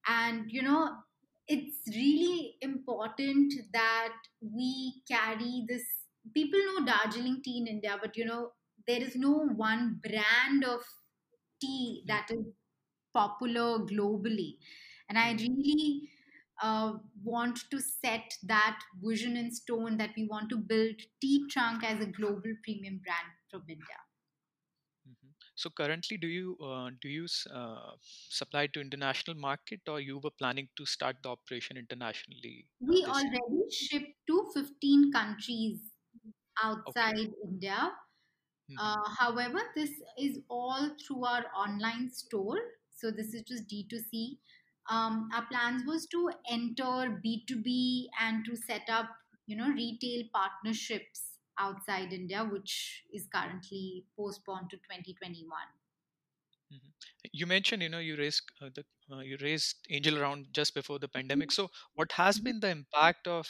And 0.08 0.52
you 0.52 0.62
know 0.62 0.98
it's 1.48 1.82
really 1.88 2.58
important 2.62 3.54
that 3.74 4.14
we 4.42 5.04
carry 5.08 5.66
this. 5.68 5.84
People 6.34 6.60
know 6.68 6.86
darjeeling 6.86 7.42
tea 7.44 7.58
in 7.60 7.68
india 7.68 7.98
but 8.02 8.18
you 8.18 8.26
know 8.26 8.52
there 8.88 9.02
is 9.02 9.16
no 9.16 9.34
one 9.66 10.00
brand 10.04 10.64
of 10.64 10.82
tea 11.62 12.04
that 12.08 12.30
is 12.32 12.46
popular 13.14 13.80
globally. 13.80 14.58
And 15.10 15.18
I 15.20 15.34
mhm, 15.34 15.40
really 15.40 16.10
uh, 16.62 16.98
want 17.24 17.60
to 17.72 17.80
set 17.82 18.38
that 18.44 18.80
vision 19.02 19.38
in 19.38 19.52
stone 19.52 19.98
that 19.98 20.12
we 20.16 20.28
want 20.28 20.50
to 20.50 20.58
build 20.58 20.96
Tea 21.22 21.48
Trunk 21.50 21.84
as 21.84 22.02
a 22.02 22.06
global 22.08 22.54
premium 22.64 23.00
brand 23.00 23.28
from 23.50 23.64
India. 23.70 23.98
mhm. 25.08 25.34
So 25.56 25.70
currently, 25.70 26.18
do 26.18 26.28
you 26.28 26.58
uh, 26.70 26.90
do 27.02 27.10
you 27.10 27.26
uh, 27.62 27.96
supply 28.40 28.68
to 28.68 28.82
international 28.82 29.36
market, 29.48 29.82
or 29.96 30.00
you 30.00 30.20
were 30.20 30.36
planning 30.44 30.70
to 30.78 30.86
start 30.86 31.24
the 31.24 31.30
operation 31.30 31.78
internationally 31.86 32.68
uh, 32.88 33.00
We 33.00 33.04
this 33.04 33.26
year? 33.28 33.42
already 33.44 33.70
ship 33.72 34.16
to 34.28 34.50
15 34.54 35.12
countries 35.12 35.92
Okay. 36.88 37.16
outside 37.16 37.34
India. 37.44 37.98
Mhm, 38.68 38.80
Uh, 38.80 39.10
however, 39.20 39.60
this 39.76 39.92
is 40.20 40.42
all 40.50 40.96
through 40.98 41.26
our 41.26 41.46
online 41.56 42.10
store. 42.12 42.60
So 42.92 43.12
this 43.12 43.34
is 43.34 43.44
just 43.44 43.68
D2C. 43.68 44.40
Um, 44.90 45.30
our 45.34 45.46
plans 45.48 45.84
was 45.86 46.06
to 46.08 46.32
enter 46.50 47.20
B2B 47.24 48.10
and 48.20 48.46
to 48.46 48.56
set 48.56 48.90
up, 48.90 49.10
you 49.48 49.56
know, 49.56 49.70
retail 49.70 50.24
partnerships 50.34 51.40
outside 51.58 52.14
India, 52.14 52.44
which 52.46 53.04
is 53.14 53.28
currently 53.28 54.06
postponed 54.18 54.70
to 54.72 54.78
2021. 54.78 55.68
mhm. 56.72 56.92
You 57.32 57.48
mentioned, 57.48 57.82
you 57.84 57.90
know, 57.90 58.00
you 58.00 58.16
raised 58.18 58.44
uh, 58.62 58.70
the 58.74 58.86
uh, 59.12 59.20
you 59.20 59.38
raised 59.42 59.78
angel 59.90 60.20
round 60.20 60.48
just 60.52 60.74
before 60.74 61.00
the 61.00 61.08
pandemic. 61.08 61.52
So, 61.52 61.70
what 61.94 62.12
has 62.14 62.40
been 62.40 62.60
the 62.60 62.70
impact 62.70 63.28
of 63.28 63.48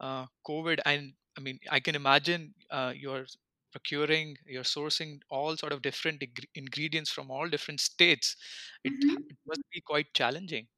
uh, 0.00 0.26
COVID? 0.46 0.80
And 0.84 1.14
I 1.38 1.40
mean, 1.40 1.60
I 1.70 1.80
can 1.80 1.94
imagine 1.94 2.54
uh, 2.70 2.92
your 2.96 3.26
procuring 3.72 4.36
you're 4.46 4.62
sourcing 4.62 5.20
all 5.30 5.56
sort 5.56 5.72
of 5.72 5.82
different 5.82 6.22
ing- 6.22 6.34
ingredients 6.54 7.10
from 7.10 7.30
all 7.30 7.48
different 7.48 7.80
states 7.80 8.36
it, 8.84 8.94
Mhm. 8.94 9.30
it 9.30 9.38
must 9.46 9.62
be 9.72 9.80
quite 9.80 10.12
challenging 10.14 10.68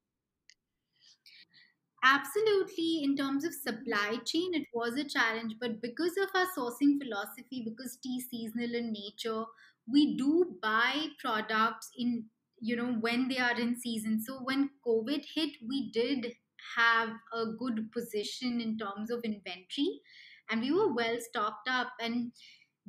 Absolutely, 2.01 3.03
in 3.03 3.15
terms 3.17 3.43
of 3.43 3.53
supply 3.53 4.17
chain, 4.25 4.53
it 4.53 4.67
was 4.73 4.95
a 4.97 5.03
challenge. 5.07 5.55
But 5.59 5.81
because 5.81 6.15
of 6.17 6.29
our 6.33 6.47
sourcing 6.57 6.97
philosophy, 7.01 7.61
because 7.63 7.97
tea 7.97 8.17
is 8.17 8.29
seasonal 8.29 8.73
in 8.73 8.93
nature, 8.93 9.45
we 9.85 10.15
do 10.15 10.57
buy 10.61 11.07
products 11.19 11.89
in 11.97 12.29
you 12.61 12.75
know 12.75 12.93
when 12.93 13.27
they 13.29 13.37
are 13.37 13.57
in 13.59 13.75
season. 13.79 14.21
So 14.21 14.41
when 14.41 14.71
COVID 14.85 15.25
hit, 15.33 15.57
we 15.67 15.91
did 15.91 16.35
have 16.77 17.15
a 17.33 17.45
good 17.57 17.91
position 17.91 18.61
in 18.61 18.77
terms 18.77 19.11
of 19.11 19.23
inventory, 19.25 20.01
and 20.49 20.61
we 20.61 20.71
were 20.71 20.93
Mhm. 20.93 20.93
well 20.93 21.17
stocked 21.19 21.67
up. 21.69 21.93
And 21.99 22.31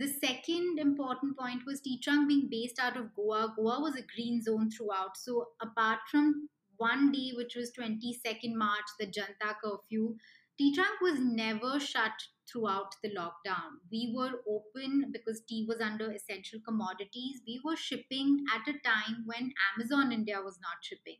the 0.00 0.08
second 0.08 0.78
important 0.78 1.36
point 1.38 1.60
was 1.66 1.82
Tea 1.82 2.00
Trunk 2.02 2.26
being 2.26 2.48
based 2.50 2.78
out 2.80 2.96
of 2.96 3.14
Goa. 3.14 3.52
Goa 3.54 3.80
was 3.80 3.96
a 3.96 4.06
green 4.14 4.42
zone 4.42 4.70
throughout. 4.70 5.14
So 5.16 5.48
apart 5.60 5.98
from 6.10 6.48
one 6.78 7.12
day, 7.12 7.32
which 7.36 7.54
was 7.54 7.70
22nd 7.78 8.54
March, 8.54 8.86
the 8.98 9.06
Janta 9.06 9.54
curfew, 9.62 10.16
Tea 10.56 10.74
Trunk 10.74 11.02
was 11.02 11.20
never 11.20 11.78
shut 11.78 12.12
throughout 12.50 12.94
the 13.02 13.10
lockdown. 13.10 13.76
We 13.92 14.14
were 14.16 14.40
open 14.48 15.10
because 15.12 15.42
tea 15.46 15.66
was 15.68 15.80
under 15.80 16.10
essential 16.10 16.60
commodities. 16.66 17.42
We 17.46 17.60
were 17.62 17.76
shipping 17.76 18.44
at 18.54 18.74
a 18.74 18.78
time 18.78 19.24
when 19.26 19.52
Amazon 19.74 20.12
India 20.12 20.40
was 20.42 20.58
not 20.62 20.82
shipping. 20.82 21.18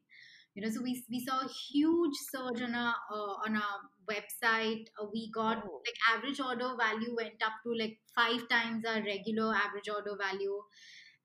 You 0.54 0.62
know, 0.62 0.70
so 0.70 0.82
we, 0.82 1.02
we 1.08 1.24
saw 1.24 1.40
a 1.40 1.48
huge 1.48 2.14
surge 2.32 2.60
on 2.60 2.74
our 2.74 2.94
uh, 3.12 3.34
on 3.46 3.56
our 3.56 3.78
website. 4.10 4.86
Uh, 5.00 5.06
we 5.12 5.30
got 5.32 5.62
oh. 5.64 5.80
like 5.86 6.16
average 6.16 6.40
order 6.40 6.74
value 6.76 7.14
went 7.16 7.42
up 7.44 7.52
to 7.64 7.72
like 7.78 7.98
five 8.14 8.48
times 8.48 8.84
our 8.84 9.02
regular 9.02 9.54
average 9.54 9.88
order 9.88 10.16
value, 10.16 10.60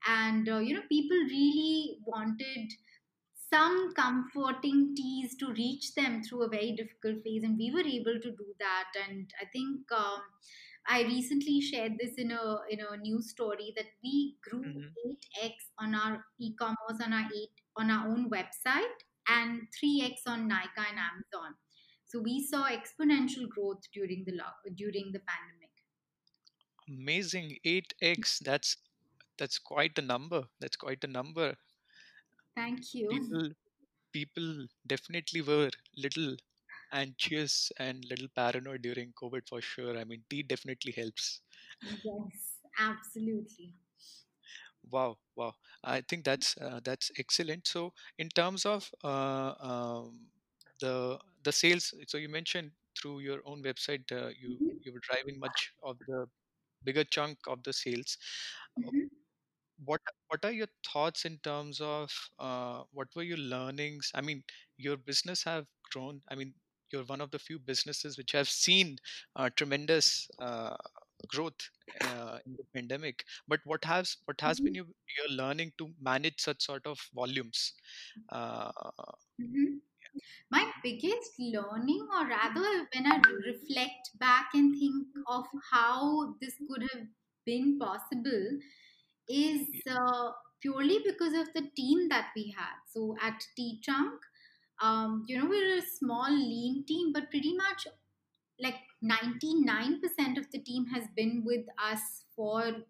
and 0.07 0.47
uh, 0.47 0.59
you 0.59 0.75
know 0.75 0.83
people 0.89 1.17
really 1.17 1.97
wanted 2.05 2.71
some 3.51 3.93
comforting 3.95 4.93
teas 4.95 5.35
to 5.39 5.51
reach 5.53 5.93
them 5.95 6.21
through 6.23 6.43
a 6.43 6.49
very 6.49 6.71
difficult 6.71 7.23
phase 7.23 7.43
and 7.43 7.57
we 7.57 7.71
were 7.71 7.87
able 7.87 8.19
to 8.21 8.31
do 8.31 8.47
that. 8.59 8.89
And 9.07 9.29
i 9.41 9.45
think 9.53 9.91
um, 9.91 10.21
i 10.87 11.01
recently 11.03 11.61
shared 11.61 11.93
this 11.99 12.15
in 12.17 12.31
a 12.31 12.57
in 12.69 12.79
a 12.79 12.97
news 12.97 13.29
story 13.29 13.73
that 13.75 13.91
we 14.03 14.35
grew 14.47 14.63
hmm 14.63 14.81
8x 15.43 15.53
on 15.79 15.95
our 15.95 16.23
e-commerce 16.39 17.01
on 17.03 17.13
our 17.13 17.27
8 17.41 17.49
on 17.77 17.91
our 17.91 18.07
own 18.07 18.29
website 18.29 19.04
and 19.27 19.61
3x 19.71 20.27
on 20.27 20.49
Nykaa 20.49 20.85
and 20.89 20.99
Amazon. 20.99 21.55
So 22.05 22.21
we 22.21 22.45
saw 22.45 22.67
exponential 22.67 23.47
growth 23.49 23.83
during 23.93 24.23
the 24.25 24.33
during 24.75 25.11
the 25.11 25.21
pandemic. 25.29 25.71
Amazing. 26.87 27.57
8x 27.65 28.19
mm. 28.19 28.39
that's 28.45 28.77
that's 29.37 29.57
quite 29.57 29.97
a 29.97 30.01
number. 30.01 30.43
That's 30.59 30.77
quite 30.77 31.03
a 31.03 31.07
number. 31.07 31.55
Thank 32.55 32.93
you. 32.93 33.09
People 33.09 33.49
people 34.13 34.67
definitely 34.87 35.41
were 35.41 35.69
little 35.97 36.37
anxious 36.93 37.71
and 37.79 38.05
little 38.09 38.27
paranoid 38.35 38.83
during 38.83 39.11
covid 39.21 39.47
for 39.49 39.61
sure. 39.61 39.97
I 39.97 40.03
mean 40.03 40.23
tea 40.29 40.43
definitely 40.43 40.93
helps. 40.95 41.41
Yes 42.03 42.55
absolutely 42.79 43.73
wow 44.91 45.17
wow. 45.35 45.53
I 45.83 46.01
think 46.01 46.23
that's 46.25 46.55
uh, 46.57 46.79
that's 46.83 47.11
excellent. 47.17 47.67
So 47.67 47.93
in 48.17 48.29
terms 48.29 48.65
of 48.65 48.89
uh, 49.03 49.53
um, 49.59 50.19
the 50.79 51.19
the 51.43 51.51
sales 51.51 51.93
so 52.07 52.17
you 52.17 52.29
mentioned 52.29 52.71
through 52.99 53.19
your 53.19 53.41
own 53.45 53.63
website 53.63 54.09
uh, 54.11 54.29
you 54.39 54.59
Mhm, 54.59 54.79
you 54.83 54.93
were 54.93 54.99
driving 55.09 55.39
much 55.39 55.71
of 55.83 55.97
the 56.07 56.27
bigger 56.83 57.03
chunk 57.05 57.39
of 57.47 57.63
the 57.63 57.73
sales. 57.73 58.17
Uh, 58.87 58.91
mhm, 58.91 59.09
what 59.85 60.01
what 60.29 60.43
are 60.45 60.51
your 60.51 60.67
thoughts 60.91 61.25
in 61.25 61.37
terms 61.39 61.81
of 61.81 62.11
uh, 62.39 62.83
what 62.91 63.07
were 63.15 63.23
your 63.23 63.37
learnings? 63.37 64.11
I 64.15 64.21
mean 64.21 64.43
your 64.77 64.97
business 64.97 65.43
have 65.43 65.67
grown. 65.91 66.21
I 66.29 66.35
mean 66.35 66.53
you're 66.91 67.03
one 67.03 67.21
of 67.21 67.31
the 67.31 67.39
few 67.39 67.59
businesses 67.59 68.17
which 68.17 68.31
have 68.33 68.49
seen 68.49 68.97
uh, 69.35 69.49
tremendous 69.55 70.29
uh, 70.39 70.75
growth 71.27 71.69
uh, 72.01 72.37
in 72.45 72.55
the 72.57 72.65
pandemic 72.73 73.23
but 73.47 73.59
what 73.65 73.83
has 73.85 74.17
what 74.25 74.39
has 74.41 74.59
been 74.59 74.73
mhm, 74.73 74.75
your, 74.75 74.85
your 75.17 75.29
learning 75.37 75.71
to 75.77 75.89
manage 76.01 76.39
such 76.39 76.63
sort 76.63 76.85
of 76.85 76.99
volumes 77.13 77.73
uh, 78.29 78.71
mhm. 79.39 79.79
My 80.51 80.71
biggest 80.83 81.31
learning, 81.39 82.07
or 82.13 82.27
rather, 82.27 82.87
when 82.93 83.05
I 83.07 83.19
reflect 83.45 84.11
back 84.19 84.49
and 84.53 84.73
think 84.77 85.07
of 85.27 85.45
how 85.71 86.35
this 86.41 86.55
could 86.69 86.83
have 86.93 87.07
been 87.45 87.77
possible, 87.79 88.59
is 89.29 89.67
uh, 89.89 90.31
purely 90.61 90.99
because 91.05 91.33
of 91.33 91.53
the 91.53 91.69
team 91.75 92.09
that 92.09 92.29
we 92.35 92.53
had. 92.57 92.75
So 92.93 93.15
at 93.21 93.41
Tea 93.55 93.81
Trunk, 93.83 94.19
um, 94.81 95.25
you 95.27 95.39
know, 95.39 95.47
we're 95.49 95.77
a 95.77 95.81
small, 95.81 96.31
lean 96.31 96.85
team, 96.87 97.13
but 97.13 97.29
pretty 97.29 97.55
much 97.55 97.87
like 98.59 98.75
99% 99.03 100.37
of 100.37 100.49
the 100.51 100.59
team 100.59 100.87
has 100.87 101.07
been 101.15 101.43
with 101.45 101.65
us 101.81 102.23
for 102.35 102.85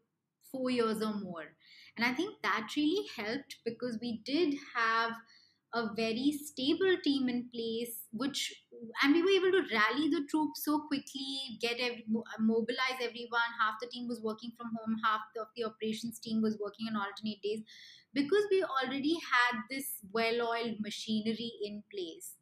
four 0.51 0.69
years 0.69 1.01
or 1.01 1.13
more. 1.13 1.55
And 1.97 2.05
I 2.05 2.13
think 2.13 2.41
that 2.43 2.69
really 2.75 3.07
helped 3.15 3.57
because 3.65 3.97
we 4.01 4.21
did 4.25 4.55
have 4.75 5.13
a 5.73 5.93
very 5.93 6.31
stable 6.31 6.95
team 7.03 7.27
in 7.27 7.49
place, 7.53 8.07
which 8.13 8.53
and 9.03 9.13
we 9.13 9.21
were 9.21 9.29
able 9.47 9.51
to 9.51 9.75
rally 9.75 10.09
the 10.09 10.25
troops 10.29 10.63
so 10.63 10.79
quickly, 10.87 11.57
get 11.59 11.79
every, 11.79 12.05
mobilize 12.39 12.99
everyone. 13.01 13.51
Half 13.59 13.75
the 13.81 13.87
team 13.87 14.07
was 14.07 14.21
working 14.21 14.51
from 14.57 14.71
home, 14.77 14.97
half 15.03 15.21
of 15.39 15.47
the 15.55 15.65
operations 15.65 16.19
team 16.19 16.41
was 16.41 16.57
working 16.61 16.87
on 16.87 16.95
alternate 16.95 17.41
days 17.41 17.61
because 18.13 18.45
we 18.49 18.63
already 18.63 19.15
had 19.15 19.59
this 19.69 19.99
well-oiled 20.13 20.79
machinery 20.79 21.51
in 21.61 21.83
place 21.91 22.35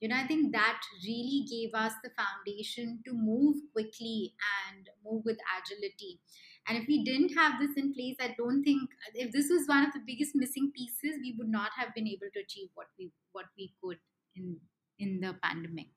you 0.00 0.08
know 0.08 0.16
i 0.16 0.26
think 0.26 0.52
that 0.52 0.80
really 1.04 1.44
gave 1.50 1.74
us 1.74 1.92
the 2.02 2.10
foundation 2.20 3.02
to 3.04 3.12
move 3.12 3.56
quickly 3.72 4.34
and 4.68 4.88
move 5.04 5.24
with 5.24 5.38
agility. 5.58 6.20
And 6.66 6.76
if 6.76 6.86
we 6.86 7.02
didn't 7.02 7.34
have 7.34 7.58
this 7.60 7.76
in 7.76 7.92
place 7.94 8.16
i 8.20 8.34
don't 8.38 8.62
think 8.62 8.90
if 9.14 9.32
this 9.32 9.48
was 9.50 9.66
one 9.68 9.84
of 9.86 9.92
the 9.94 10.02
biggest 10.10 10.34
missing 10.34 10.70
pieces 10.74 11.18
we 11.22 11.34
would 11.38 11.48
not 11.48 11.72
have 11.76 11.94
been 11.94 12.06
able 12.06 12.30
to 12.34 12.40
achieve 12.40 12.68
what 12.74 12.88
we 12.98 13.12
what 13.32 13.46
we 13.56 13.74
could 13.82 13.98
in 14.34 14.60
in 14.98 15.20
the 15.20 15.32
pandemic. 15.42 15.88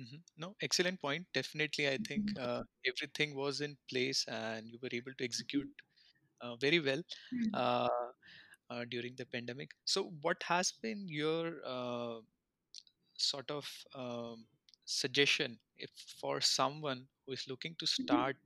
Mhm. 0.00 0.22
no 0.36 0.54
excellent 0.66 1.00
point. 1.00 1.26
Definitely 1.32 1.84
i 1.88 1.98
think 2.08 2.32
uh, 2.46 2.62
everything 2.90 3.34
was 3.34 3.60
in 3.66 3.76
place 3.90 4.20
and 4.28 4.68
you 4.70 4.78
were 4.82 4.92
able 4.98 5.14
to 5.20 5.24
execute 5.24 5.68
uh, 6.42 6.56
very 6.56 6.80
well 6.88 7.02
Mhm. 7.30 7.60
uh, 7.64 8.08
uh, 8.70 8.84
during 8.86 9.16
the 9.16 9.26
pandemic. 9.26 9.72
So 9.86 10.10
what 10.22 10.42
has 10.44 10.72
been 10.72 11.08
your 11.08 11.44
uh, 11.64 12.20
sort 13.18 13.50
of 13.50 13.68
um, 13.94 14.46
suggestion 14.84 15.58
if 15.78 15.90
for 16.20 16.40
someone 16.40 17.06
who 17.26 17.32
is 17.32 17.46
looking 17.48 17.74
to 17.78 17.86
Mhm. 17.98 18.26
start 18.26 18.36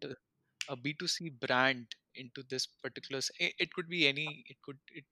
a 0.68 0.76
b2c 0.76 1.28
brand 1.28 1.86
into 2.14 2.42
this 2.50 2.66
particular 2.66 3.20
it, 3.38 3.54
it 3.58 3.72
could 3.74 3.88
be 3.88 4.06
any 4.08 4.44
it 4.48 4.56
could 4.62 4.78
it, 4.92 5.04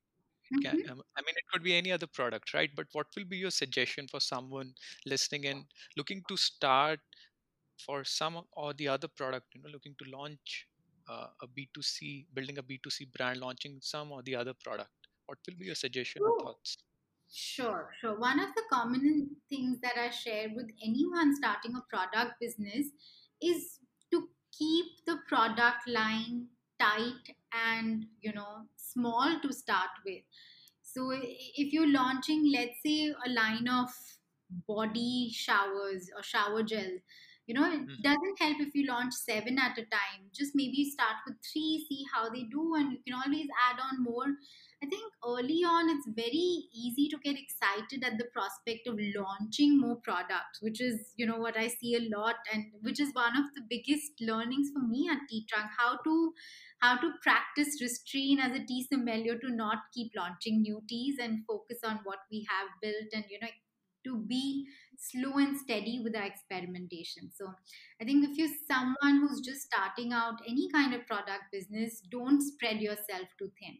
it 0.45 0.55
can 0.61 0.77
Mhm. 0.77 0.89
um, 0.89 1.01
i 1.17 1.21
mean 1.21 1.35
it 1.37 1.47
could 1.51 1.63
be 1.63 1.75
any 1.75 1.91
other 1.91 2.07
product 2.07 2.53
right 2.53 2.71
but 2.75 2.87
what 2.93 3.07
will 3.15 3.25
be 3.25 3.37
your 3.37 3.51
suggestion 3.51 4.07
for 4.07 4.19
someone 4.19 4.73
listening 5.05 5.45
and 5.47 5.65
looking 5.97 6.23
to 6.29 6.37
start 6.37 6.99
for 7.85 8.03
some 8.03 8.41
or 8.53 8.73
the 8.73 8.87
other 8.87 9.07
product 9.07 9.47
you 9.55 9.61
know 9.61 9.69
looking 9.69 9.95
to 10.01 10.05
launch 10.09 10.67
uh, 11.09 11.27
a 11.41 11.47
b2c 11.47 12.27
building 12.33 12.57
a 12.59 12.63
b2c 12.63 13.05
brand 13.17 13.39
launching 13.39 13.79
some 13.81 14.11
or 14.11 14.21
the 14.23 14.35
other 14.35 14.53
product 14.53 15.07
what 15.27 15.39
will 15.47 15.55
be 15.57 15.65
your 15.65 15.75
suggestion 15.75 16.23
or 16.25 16.33
thoughts 16.33 16.77
Sure, 17.31 17.91
sure. 17.99 18.17
One 18.19 18.39
of 18.39 18.55
the 18.55 18.63
common 18.71 19.35
things 19.49 19.79
that 19.81 19.97
I 19.97 20.09
share 20.09 20.49
with 20.55 20.71
anyone 20.83 21.35
starting 21.35 21.75
a 21.75 21.81
product 21.81 22.39
business 22.39 22.87
is 23.41 23.79
to 24.11 24.29
keep 24.51 25.05
the 25.05 25.17
product 25.27 25.87
line 25.87 26.47
tight 26.79 27.35
and, 27.53 28.07
you 28.21 28.33
know, 28.33 28.67
small 28.75 29.39
to 29.41 29.53
start 29.53 29.91
with. 30.03 30.23
So 30.81 31.11
if 31.13 31.71
you're 31.71 31.91
launching, 31.91 32.51
let's 32.51 32.81
say, 32.83 33.13
a 33.25 33.29
line 33.29 33.67
of 33.67 33.89
body 34.67 35.29
showers 35.31 36.09
or 36.15 36.23
shower 36.23 36.63
gel, 36.63 36.97
you 37.45 37.53
know, 37.53 37.71
it 37.71 37.87
Mhm. 37.87 38.01
doesn't 38.01 38.39
help 38.39 38.59
if 38.59 38.73
you 38.75 38.87
launch 38.87 39.13
seven 39.13 39.59
at 39.59 39.77
a 39.77 39.85
time. 39.85 40.29
Just 40.33 40.55
maybe 40.55 40.89
start 40.89 41.17
with 41.27 41.37
three, 41.43 41.85
see 41.87 42.05
how 42.13 42.29
they 42.29 42.43
do, 42.43 42.75
and 42.75 42.93
you 42.93 42.99
can 43.05 43.13
always 43.13 43.47
add 43.69 43.79
on 43.79 44.03
more 44.03 44.35
I 44.81 44.85
think 44.87 45.11
early 45.25 45.61
on 45.65 45.89
it's 45.89 46.07
very 46.07 46.67
easy 46.73 47.09
to 47.09 47.17
get 47.17 47.37
excited 47.37 48.01
at 48.03 48.17
the 48.17 48.25
prospect 48.31 48.87
of 48.87 48.97
launching 49.15 49.77
more 49.77 49.97
products, 49.97 50.61
which 50.61 50.79
is, 50.79 51.13
you 51.17 51.25
know, 51.25 51.37
what 51.37 51.57
I 51.57 51.67
see 51.67 51.95
a 51.95 52.17
lot 52.17 52.35
and 52.53 52.71
which 52.81 52.99
is 52.99 53.13
one 53.13 53.35
of 53.37 53.53
the 53.55 53.61
biggest 53.69 54.13
learnings 54.21 54.69
for 54.71 54.79
me 54.79 55.09
at 55.11 55.27
Tea 55.29 55.45
Trunk, 55.49 55.71
how 55.77 55.97
to 56.05 56.33
how 56.81 56.95
to 56.97 57.11
practice 57.21 57.81
restraint 57.81 58.39
as 58.41 58.53
a 58.55 58.63
tea 58.65 58.87
sommelier 58.89 59.37
to 59.37 59.49
not 59.49 59.79
keep 59.93 60.13
launching 60.15 60.61
new 60.61 60.81
teas 60.87 61.17
and 61.19 61.45
focus 61.45 61.79
on 61.83 61.99
what 62.05 62.19
we 62.31 62.47
have 62.49 62.69
built 62.81 63.07
and 63.13 63.25
you 63.29 63.39
know 63.41 63.49
to 64.05 64.17
be 64.17 64.65
slow 64.97 65.33
and 65.37 65.57
steady 65.59 65.99
with 66.01 66.15
our 66.15 66.23
experimentation. 66.23 67.29
So 67.35 67.53
I 68.01 68.05
think 68.05 68.23
if 68.29 68.37
you're 68.37 68.55
someone 68.65 69.19
who's 69.27 69.41
just 69.41 69.63
starting 69.63 70.13
out 70.13 70.39
any 70.47 70.69
kind 70.71 70.93
of 70.93 71.05
product 71.05 71.51
business, 71.51 71.99
don't 72.09 72.41
spread 72.41 72.79
yourself 72.81 73.27
too 73.37 73.51
thin. 73.59 73.79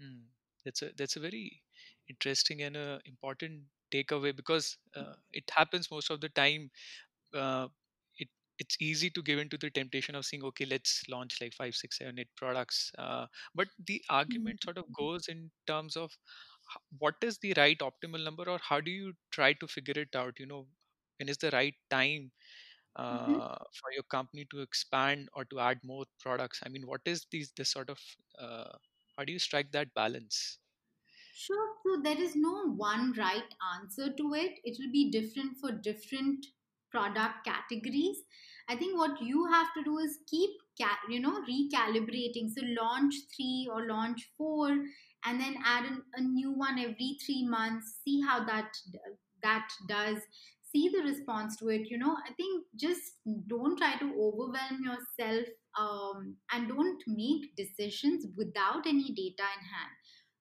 Hmm. 0.00 0.24
That's 0.64 0.82
a 0.82 0.90
that's 0.96 1.16
a 1.16 1.20
very 1.20 1.62
interesting 2.08 2.62
and 2.62 2.76
uh, 2.76 2.98
important 3.04 3.62
takeaway 3.92 4.34
because 4.34 4.78
uh, 4.96 5.14
it 5.32 5.44
happens 5.54 5.90
most 5.90 6.10
of 6.10 6.20
the 6.20 6.28
time. 6.30 6.70
Uh, 7.34 7.68
it 8.18 8.28
it's 8.58 8.76
easy 8.80 9.10
to 9.10 9.22
give 9.22 9.38
into 9.38 9.58
the 9.58 9.70
temptation 9.70 10.14
of 10.16 10.26
saying, 10.26 10.44
okay, 10.44 10.66
let's 10.66 11.02
launch 11.08 11.40
like 11.40 11.54
five, 11.54 11.74
six, 11.74 11.98
seven, 11.98 12.18
eight 12.18 12.28
products. 12.36 12.92
Uh, 12.98 13.26
but 13.54 13.68
the 13.86 14.02
argument 14.10 14.62
sort 14.62 14.78
of 14.78 14.92
goes 14.92 15.28
in 15.28 15.50
terms 15.66 15.96
of 15.96 16.12
what 16.98 17.14
is 17.22 17.38
the 17.38 17.54
right 17.56 17.78
optimal 17.80 18.22
number, 18.24 18.48
or 18.48 18.58
how 18.58 18.80
do 18.80 18.90
you 18.90 19.12
try 19.30 19.52
to 19.54 19.66
figure 19.68 19.98
it 20.02 20.14
out? 20.16 20.34
You 20.38 20.46
know, 20.46 20.66
when 21.18 21.28
is 21.28 21.38
the 21.38 21.50
right 21.50 21.74
time 21.90 22.32
Mhm. 23.10 23.40
uh, 23.44 23.56
for 23.80 23.92
your 23.92 24.04
company 24.04 24.46
to 24.52 24.60
expand 24.62 25.28
or 25.34 25.44
to 25.46 25.60
add 25.60 25.80
more 25.84 26.06
products? 26.20 26.60
I 26.66 26.68
mean, 26.70 26.86
what 26.86 27.02
is 27.06 27.26
these 27.30 27.52
this 27.56 27.70
sort 27.70 27.90
of 27.90 28.00
uh, 28.38 28.72
how 29.16 29.24
do 29.24 29.32
you 29.32 29.38
strike 29.38 29.72
that 29.72 29.94
balance? 29.94 30.58
Sure. 31.34 31.74
So 31.84 32.02
there 32.02 32.20
is 32.20 32.34
no 32.34 32.68
one 32.68 33.12
right 33.16 33.54
answer 33.78 34.12
to 34.12 34.34
it. 34.34 34.58
It 34.64 34.76
will 34.80 34.90
be 34.90 35.10
different 35.10 35.58
for 35.58 35.70
different 35.72 36.46
product 36.90 37.44
categories. 37.44 38.18
I 38.68 38.76
think 38.76 38.98
what 38.98 39.20
you 39.20 39.46
have 39.46 39.68
to 39.74 39.84
do 39.84 39.98
is 39.98 40.18
keep, 40.28 40.50
you 41.08 41.20
know, 41.20 41.42
recalibrating. 41.42 42.50
So 42.50 42.62
launch 42.80 43.14
three 43.36 43.68
or 43.72 43.86
launch 43.86 44.28
four, 44.36 44.70
and 45.24 45.40
then 45.40 45.56
add 45.64 45.84
an, 45.84 46.02
a 46.14 46.20
new 46.20 46.52
one 46.52 46.78
every 46.78 47.18
three 47.24 47.46
months. 47.46 48.00
See 48.04 48.20
how 48.20 48.44
that 48.44 48.72
that 49.42 49.68
does. 49.88 50.18
See 50.76 50.90
the 50.90 51.02
response 51.02 51.56
to 51.56 51.68
it. 51.68 51.88
You 51.90 51.96
know, 51.96 52.14
I 52.28 52.32
think 52.34 52.64
just 52.76 53.00
don't 53.46 53.78
try 53.78 53.96
to 53.96 54.04
overwhelm 54.04 54.84
yourself 54.84 55.46
um, 55.78 56.36
and 56.52 56.68
don't 56.68 57.02
make 57.06 57.56
decisions 57.56 58.26
without 58.36 58.86
any 58.86 59.12
data 59.12 59.44
in 59.56 59.64
hand 59.64 59.96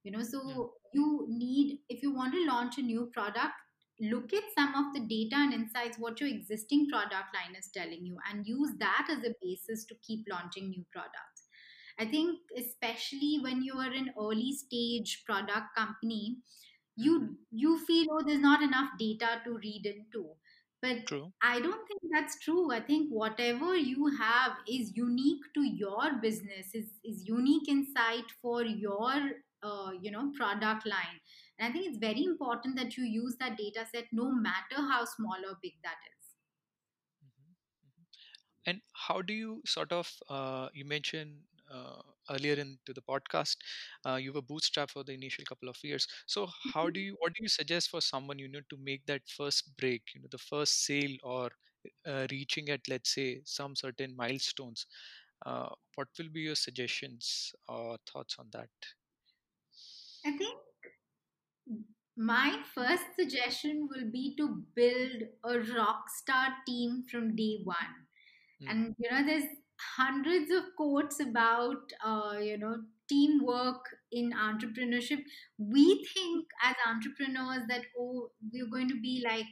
you 0.05 0.11
know 0.11 0.23
so 0.23 0.73
you 0.93 1.25
need 1.27 1.79
if 1.89 2.01
you 2.01 2.13
want 2.13 2.33
to 2.33 2.45
launch 2.45 2.77
a 2.77 2.81
new 2.81 3.09
product 3.13 3.53
look 3.99 4.33
at 4.33 4.43
some 4.57 4.75
of 4.75 4.93
the 4.93 4.99
data 5.07 5.35
and 5.35 5.53
insights 5.53 5.97
what 5.97 6.19
your 6.19 6.29
existing 6.29 6.87
product 6.89 7.33
line 7.33 7.55
is 7.57 7.69
telling 7.73 8.05
you 8.05 8.17
and 8.29 8.45
use 8.47 8.71
that 8.79 9.07
as 9.09 9.19
a 9.19 9.33
basis 9.41 9.85
to 9.85 9.95
keep 10.05 10.23
launching 10.29 10.69
new 10.69 10.85
products 10.91 11.47
i 11.99 12.05
think 12.05 12.37
especially 12.57 13.39
when 13.41 13.63
you 13.63 13.73
are 13.73 13.91
an 13.91 14.11
early 14.19 14.53
stage 14.53 15.23
product 15.25 15.75
company. 15.75 16.37
You 16.95 17.37
you 17.51 17.77
feel 17.85 18.07
oh 18.11 18.21
there's 18.25 18.39
not 18.39 18.61
enough 18.61 18.89
data 18.99 19.41
to 19.45 19.57
read 19.57 19.85
into 19.85 20.25
but 20.81 21.05
True. 21.05 21.31
i 21.41 21.59
don't 21.59 21.87
think 21.87 22.01
that's 22.13 22.39
true. 22.39 22.71
I 22.71 22.79
think 22.79 23.09
whatever 23.11 23.75
you 23.75 24.07
have 24.17 24.53
is 24.67 24.95
unique 24.95 25.41
to 25.55 25.63
your 25.63 26.13
business 26.21 26.73
is 26.73 26.87
is 27.03 27.27
unique 27.27 27.67
insight 27.67 28.31
for 28.41 28.63
your 28.63 29.13
uh, 29.63 29.91
you 30.01 30.11
know 30.11 30.31
product 30.37 30.85
line. 30.85 31.19
And 31.59 31.69
i 31.69 31.71
think 31.73 31.87
it's 31.87 31.97
very 31.97 32.23
important 32.23 32.77
that 32.77 32.97
you 32.97 33.03
use 33.03 33.35
that 33.39 33.57
data 33.57 33.85
set 33.91 34.05
no 34.11 34.31
matter 34.31 34.81
how 34.91 35.03
small 35.05 35.49
or 35.49 35.57
big 35.61 35.73
that 35.83 35.97
is. 36.11 36.25
Mhm, 37.23 37.55
mhm. 37.85 38.05
And 38.65 38.81
how 38.93 39.21
do 39.21 39.33
you 39.33 39.61
sort 39.65 39.91
of, 39.91 40.11
uh, 40.29 40.69
you 40.73 40.85
mentioned 40.85 41.43
uh, 41.69 42.01
earlier 42.29 42.53
into 42.55 42.93
the 42.93 43.01
podcast, 43.01 43.55
uh, 44.05 44.15
you 44.15 44.33
were 44.33 44.41
bootstrapped 44.41 44.91
for 44.91 45.03
the 45.03 45.13
initial 45.13 45.43
couple 45.45 45.69
of 45.69 45.77
years. 45.83 46.07
So 46.25 46.47
how 46.73 46.89
do 46.89 46.99
you, 46.99 47.15
what 47.19 47.33
do 47.33 47.43
you 47.43 47.49
suggest 47.49 47.89
for 47.89 48.01
someone, 48.01 48.39
you 48.39 48.47
know, 48.47 48.61
to 48.69 48.77
make 48.77 49.05
that 49.07 49.21
first 49.27 49.75
break, 49.77 50.03
you 50.13 50.21
know, 50.21 50.27
the 50.31 50.37
first 50.37 50.85
sale 50.85 51.15
or 51.23 51.49
uh, 52.07 52.27
reaching 52.31 52.69
at, 52.69 52.81
let's 52.89 53.13
say, 53.13 53.41
some 53.45 53.75
certain 53.75 54.15
milestones? 54.15 54.85
Uh, 55.45 55.69
what 55.95 56.07
will 56.17 56.29
be 56.29 56.41
your 56.41 56.55
suggestions 56.55 57.53
or 57.67 57.97
thoughts 58.11 58.35
on 58.39 58.47
that? 58.51 58.69
i 60.25 60.31
think 60.37 60.57
my 62.17 62.59
first 62.73 63.03
suggestion 63.17 63.87
will 63.91 64.09
be 64.11 64.35
to 64.37 64.63
build 64.75 65.23
a 65.43 65.59
rock 65.75 66.05
star 66.09 66.47
team 66.65 67.03
from 67.11 67.35
day 67.35 67.59
one 67.63 67.93
Mm, 68.61 68.69
and 68.69 68.95
you 68.99 69.09
know 69.11 69.25
there's 69.25 69.49
hundreds 69.97 70.51
of 70.51 70.63
quotes 70.77 71.19
about 71.19 71.91
uh, 72.03 72.37
you 72.39 72.57
know 72.57 72.77
teamwork 73.09 73.85
in 74.11 74.31
entrepreneurship. 74.33 75.19
We 75.57 76.05
think 76.13 76.45
as 76.63 76.75
entrepreneurs 76.87 77.63
that 77.69 77.81
oh 77.99 78.29
we're 78.51 78.69
going 78.69 78.89
to 78.89 78.99
be 79.01 79.23
like 79.25 79.45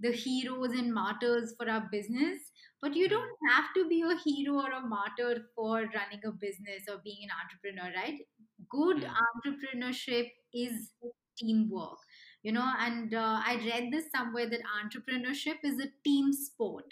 the 0.00 0.12
heroes 0.12 0.72
and 0.72 0.92
martyrs 0.92 1.54
for 1.56 1.70
our 1.70 1.88
business 1.90 2.38
but 2.82 2.96
you 2.96 3.06
mm, 3.06 3.10
don't 3.10 3.30
have 3.50 3.66
to 3.76 3.88
be 3.88 4.02
a 4.02 4.16
hero 4.24 4.56
or 4.58 4.72
a 4.72 4.80
martyr 4.80 5.46
for 5.54 5.76
running 5.76 6.20
a 6.26 6.32
business 6.32 6.82
or 6.90 7.00
being 7.04 7.18
an 7.22 7.30
entrepreneur 7.42 7.92
right? 7.96 8.18
Good 8.68 9.04
mm, 9.04 9.14
entrepreneurship 9.36 10.30
is 10.52 10.90
teamwork 11.38 11.98
you 12.42 12.52
know 12.52 12.72
and 12.78 13.14
uh, 13.14 13.40
i 13.44 13.56
read 13.66 13.92
this 13.92 14.04
somewhere 14.14 14.48
that 14.48 14.60
entrepreneurship 14.80 15.56
is 15.64 15.80
a 15.80 15.88
team 16.04 16.32
sport 16.32 16.84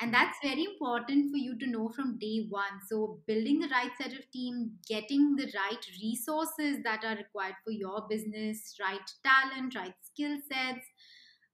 and 0.00 0.12
mm, 0.12 0.14
that's 0.14 0.38
very 0.42 0.64
important 0.64 1.30
for 1.30 1.36
you 1.36 1.58
to 1.58 1.66
know 1.66 1.88
from 1.88 2.18
day 2.18 2.46
one. 2.48 2.80
So 2.88 3.22
building 3.26 3.60
the 3.60 3.68
right 3.68 3.92
set 3.96 4.12
of 4.12 4.30
team 4.30 4.78
getting 4.88 5.36
the 5.36 5.50
right 5.54 5.86
resources 6.02 6.82
that 6.84 7.04
are 7.04 7.16
required 7.16 7.56
for 7.64 7.70
your 7.70 8.06
business 8.08 8.76
right 8.80 9.08
talent 9.24 9.74
right 9.74 9.94
skill 10.02 10.38
sets 10.50 10.86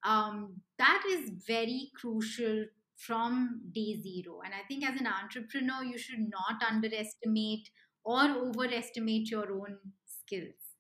um, 0.03 0.63
that 0.79 1.03
is 1.09 1.31
very 1.47 1.91
crucial 1.95 2.67
from 2.97 3.63
day 3.73 4.01
zero. 4.01 4.41
And 4.45 4.55
i 4.55 4.63
think 4.69 4.85
as 4.85 5.01
an 5.01 5.07
entrepreneur 5.07 5.85
you 5.85 5.99
should 5.99 6.29
not 6.29 6.63
underestimate 6.63 7.71
or 8.05 8.23
overestimate 8.31 9.31
your 9.31 9.53
own 9.53 9.79
skills. 10.07 10.77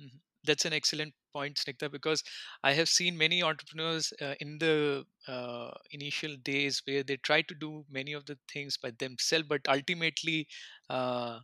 Mhm. 0.00 0.20
That's 0.44 0.64
an 0.64 0.72
excellent 0.72 1.14
point, 1.32 1.56
Snigdha, 1.56 1.90
because 1.90 2.22
I 2.62 2.72
have 2.72 2.88
seen 2.88 3.16
many 3.18 3.42
entrepreneurs 3.42 4.12
uh, 4.20 4.34
in 4.40 4.58
the 4.58 5.04
uh, 5.26 5.70
initial 5.92 6.36
days 6.44 6.82
where 6.86 7.02
they 7.02 7.16
try 7.18 7.42
to 7.42 7.54
do 7.54 7.84
many 7.90 8.12
of 8.12 8.26
the 8.26 8.38
things 8.52 8.76
by 8.76 8.92
themselves, 8.98 9.46
but 9.48 9.60
ultimately, 9.68 10.48
uh, 10.90 11.40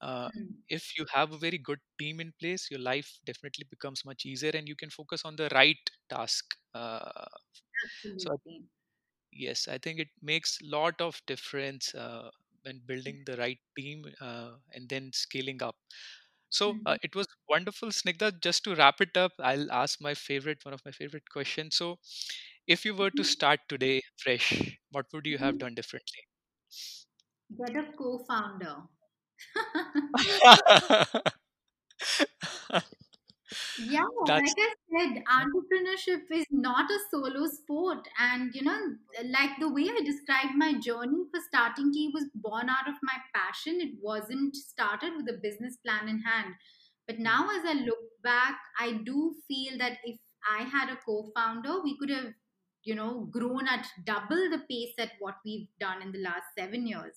uh, 0.00 0.28
Hmm, 0.34 0.62
if 0.68 0.98
you 0.98 1.06
have 1.14 1.32
a 1.32 1.38
very 1.38 1.58
good 1.58 1.80
team 1.98 2.20
in 2.20 2.32
place, 2.40 2.68
your 2.70 2.80
life 2.80 3.18
definitely 3.26 3.66
becomes 3.70 4.04
much 4.04 4.26
easier 4.26 4.50
and 4.54 4.68
you 4.68 4.76
can 4.76 4.90
focus 4.90 5.22
on 5.24 5.36
the 5.36 5.48
right 5.52 5.78
task. 6.10 6.44
Uh, 6.74 7.24
so, 8.16 8.32
I- 8.32 8.52
yes, 9.32 9.68
I 9.68 9.78
think 9.78 10.00
it 10.00 10.08
makes 10.22 10.58
lot 10.62 11.00
of 11.00 11.20
difference 11.26 11.94
uh, 11.94 12.30
when 12.62 12.80
building 12.86 13.22
the 13.26 13.36
right 13.36 13.58
team 13.76 14.04
uh, 14.20 14.52
and 14.74 14.88
then 14.88 15.10
scaling 15.12 15.62
up. 15.62 15.76
So 16.50 16.78
uh, 16.86 16.96
Mhm. 16.96 17.02
it 17.02 17.14
was 17.14 17.26
wonderful, 17.48 17.88
Snigdha. 17.90 18.40
Just 18.40 18.64
to 18.64 18.74
wrap 18.74 19.00
it 19.00 19.16
up, 19.16 19.32
I'll 19.40 19.70
ask 19.72 20.00
my 20.00 20.14
favorite, 20.14 20.64
one 20.64 20.74
of 20.74 20.84
my 20.84 20.92
favorite 20.92 21.28
questions. 21.30 21.76
So, 21.76 21.98
if 22.66 22.84
you 22.84 22.94
were 22.94 23.10
to 23.12 23.24
start 23.24 23.60
today 23.68 24.02
fresh, 24.18 24.76
what 24.90 25.06
would 25.12 25.26
you 25.26 25.38
have 25.38 25.56
Mhm. 25.56 25.60
done 25.60 25.74
differently? 25.74 26.22
get 27.56 27.76
a 27.76 27.92
co-founder 27.96 28.76
Yeah, 33.76 34.00
like 34.42 34.54
I 34.58 34.74
said, 34.90 35.22
entrepreneurship 35.30 36.22
is 36.32 36.46
not 36.50 36.90
a 36.90 36.98
solo 37.10 37.46
sport. 37.46 38.08
And, 38.18 38.52
you 38.54 38.62
know, 38.62 38.96
like 39.24 39.50
the 39.60 39.72
way 39.72 39.88
I 39.88 40.00
described 40.04 40.54
my 40.56 40.72
journey 40.74 41.24
for 41.30 41.40
starting 41.48 41.92
tea 41.92 42.10
was 42.12 42.28
born 42.34 42.68
out 42.68 42.88
of 42.88 42.96
my 43.02 43.16
passion. 43.34 43.80
It 43.80 43.94
wasn't 44.02 44.56
started 44.56 45.14
with 45.16 45.28
a 45.28 45.38
business 45.40 45.76
plan 45.76 46.08
in 46.08 46.20
hand. 46.22 46.54
But 47.06 47.20
now, 47.20 47.48
as 47.56 47.64
I 47.64 47.74
look 47.74 47.98
back, 48.22 48.58
I 48.78 48.92
do 49.04 49.36
feel 49.46 49.78
that 49.78 49.98
if 50.04 50.18
I 50.48 50.64
had 50.64 50.90
a 50.90 50.96
co 50.96 51.30
founder, 51.34 51.80
we 51.82 51.96
could 51.98 52.10
have, 52.10 52.34
you 52.82 52.94
know, 52.94 53.26
grown 53.30 53.66
at 53.68 53.86
double 54.04 54.50
the 54.50 54.62
pace 54.68 54.94
at 54.98 55.12
what 55.20 55.36
we've 55.44 55.68
done 55.78 56.02
in 56.02 56.12
the 56.12 56.18
last 56.18 56.46
seven 56.58 56.86
years. 56.86 57.14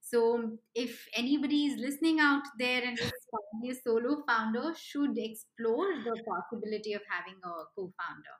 So, 0.00 0.58
if 0.74 1.06
anybody 1.14 1.66
is 1.66 1.78
listening 1.80 2.20
out 2.20 2.42
there 2.58 2.82
and 2.82 2.98
is 2.98 3.12
a 3.32 3.74
solo 3.74 4.22
founder, 4.26 4.74
should 4.74 5.16
explore 5.18 6.02
the 6.04 6.22
possibility 6.26 6.92
of 6.94 7.02
having 7.08 7.40
a 7.44 7.64
co-founder. 7.74 8.36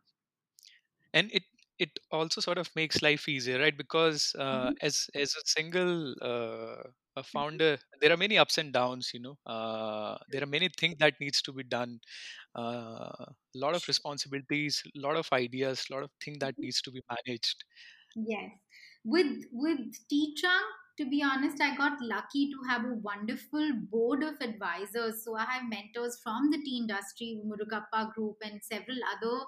and 1.13 1.31
it 1.33 1.45
it 1.79 1.99
also 2.11 2.43
sort 2.43 2.59
of 2.59 2.69
makes 2.77 3.01
life 3.01 3.27
easier, 3.27 3.59
right? 3.59 3.77
Because 3.77 4.35
uh, 4.35 4.71
Mhm. 4.71 4.75
as 4.83 5.09
as 5.15 5.35
a 5.35 5.41
single 5.47 6.15
uh, 6.21 6.83
a 7.17 7.23
founder, 7.23 7.79
there 8.01 8.13
are 8.13 8.17
many 8.19 8.37
ups 8.39 8.59
and 8.59 8.73
downs. 8.73 9.11
You 9.15 9.21
know, 9.21 9.39
uh, 9.47 10.19
there 10.29 10.43
are 10.43 10.47
many 10.47 10.69
things 10.69 10.97
that 10.99 11.15
needs 11.21 11.41
to 11.43 11.53
be 11.53 11.63
done. 11.65 12.01
A 12.55 13.27
lot 13.55 13.75
of 13.75 13.87
responsibilities, 13.89 14.83
a 14.97 15.01
lot 15.01 15.17
of 15.17 15.29
ideas, 15.33 15.87
a 15.91 15.95
lot 15.95 16.05
of 16.05 16.11
things 16.25 16.39
that 16.41 16.57
needs 16.63 16.83
to 16.83 16.91
be 16.93 17.03
managed. 17.11 17.65
Yes. 18.15 18.51
With 19.05 19.45
with 19.53 19.95
Tea 20.09 20.35
Trunk, 20.39 20.67
to 21.01 21.07
be 21.11 21.23
honest, 21.23 21.61
I 21.61 21.77
got 21.77 22.01
lucky 22.03 22.51
to 22.51 22.59
have 22.69 22.85
a 22.85 22.95
wonderful 22.95 23.73
board 23.91 24.23
of 24.23 24.35
advisors. 24.41 25.25
So 25.25 25.35
I 25.37 25.45
have 25.47 25.69
mentors 25.69 26.21
from 26.23 26.51
the 26.51 26.59
tea 26.59 26.79
industry, 26.79 27.41
Murugappa 27.45 28.15
Group, 28.15 28.37
and 28.43 28.63
several 28.63 28.99
other 29.17 29.47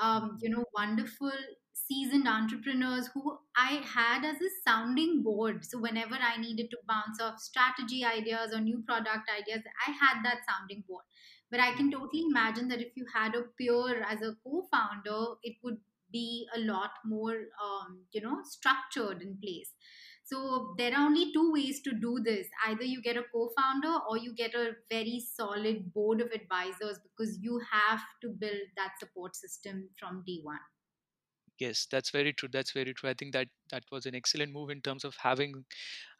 um, 0.00 0.38
you 0.40 0.48
know, 0.50 0.64
wonderful 0.74 1.32
seasoned 1.72 2.28
entrepreneurs 2.28 3.08
who 3.14 3.38
I 3.56 3.82
had 3.84 4.24
as 4.24 4.36
a 4.40 4.50
sounding 4.66 5.22
board. 5.22 5.64
So 5.64 5.78
whenever 5.78 6.14
I 6.16 6.40
needed 6.40 6.70
to 6.70 6.78
bounce 6.86 7.20
off 7.20 7.40
strategy 7.40 8.04
ideas 8.04 8.52
or 8.54 8.60
new 8.60 8.82
product 8.86 9.28
ideas, 9.30 9.62
I 9.86 9.90
had 9.92 10.22
that 10.24 10.40
sounding 10.48 10.84
board. 10.88 11.04
But 11.50 11.60
I 11.60 11.72
can 11.74 11.90
totally 11.90 12.24
imagine 12.30 12.68
that 12.68 12.80
if 12.80 12.96
you 12.96 13.06
had 13.14 13.34
a 13.34 13.42
peer 13.58 14.02
as 14.02 14.20
a 14.22 14.36
co-founder, 14.44 15.34
it 15.42 15.56
would 15.62 15.78
be 16.12 16.46
a 16.54 16.60
lot 16.60 16.90
more, 17.04 17.34
um, 17.62 18.02
you 18.12 18.20
know, 18.20 18.38
structured 18.44 19.22
in 19.22 19.38
place. 19.42 19.72
So 20.30 20.74
there 20.76 20.94
are 20.94 21.06
only 21.06 21.32
two 21.32 21.52
ways 21.52 21.80
to 21.82 21.92
do 21.92 22.20
this. 22.20 22.48
Either 22.66 22.84
you 22.84 23.00
get 23.02 23.16
a 23.16 23.24
co-founder 23.32 23.94
or 24.08 24.18
you 24.18 24.34
get 24.34 24.54
a 24.54 24.72
very 24.90 25.20
solid 25.20 25.92
board 25.94 26.20
of 26.20 26.30
advisors 26.32 26.98
because 27.02 27.38
you 27.40 27.60
have 27.72 28.02
to 28.22 28.28
build 28.28 28.62
that 28.76 28.98
support 29.00 29.34
system 29.36 29.88
from 29.98 30.24
day 30.26 30.40
one. 30.42 30.60
Yes, 31.58 31.86
that's 31.90 32.10
very 32.10 32.32
true. 32.32 32.48
That's 32.52 32.70
very 32.70 32.94
true. 32.94 33.10
I 33.10 33.14
think 33.14 33.32
that 33.32 33.48
that 33.70 33.82
was 33.90 34.06
an 34.06 34.14
excellent 34.14 34.52
move 34.52 34.70
in 34.70 34.80
terms 34.80 35.04
of 35.04 35.16
having 35.20 35.64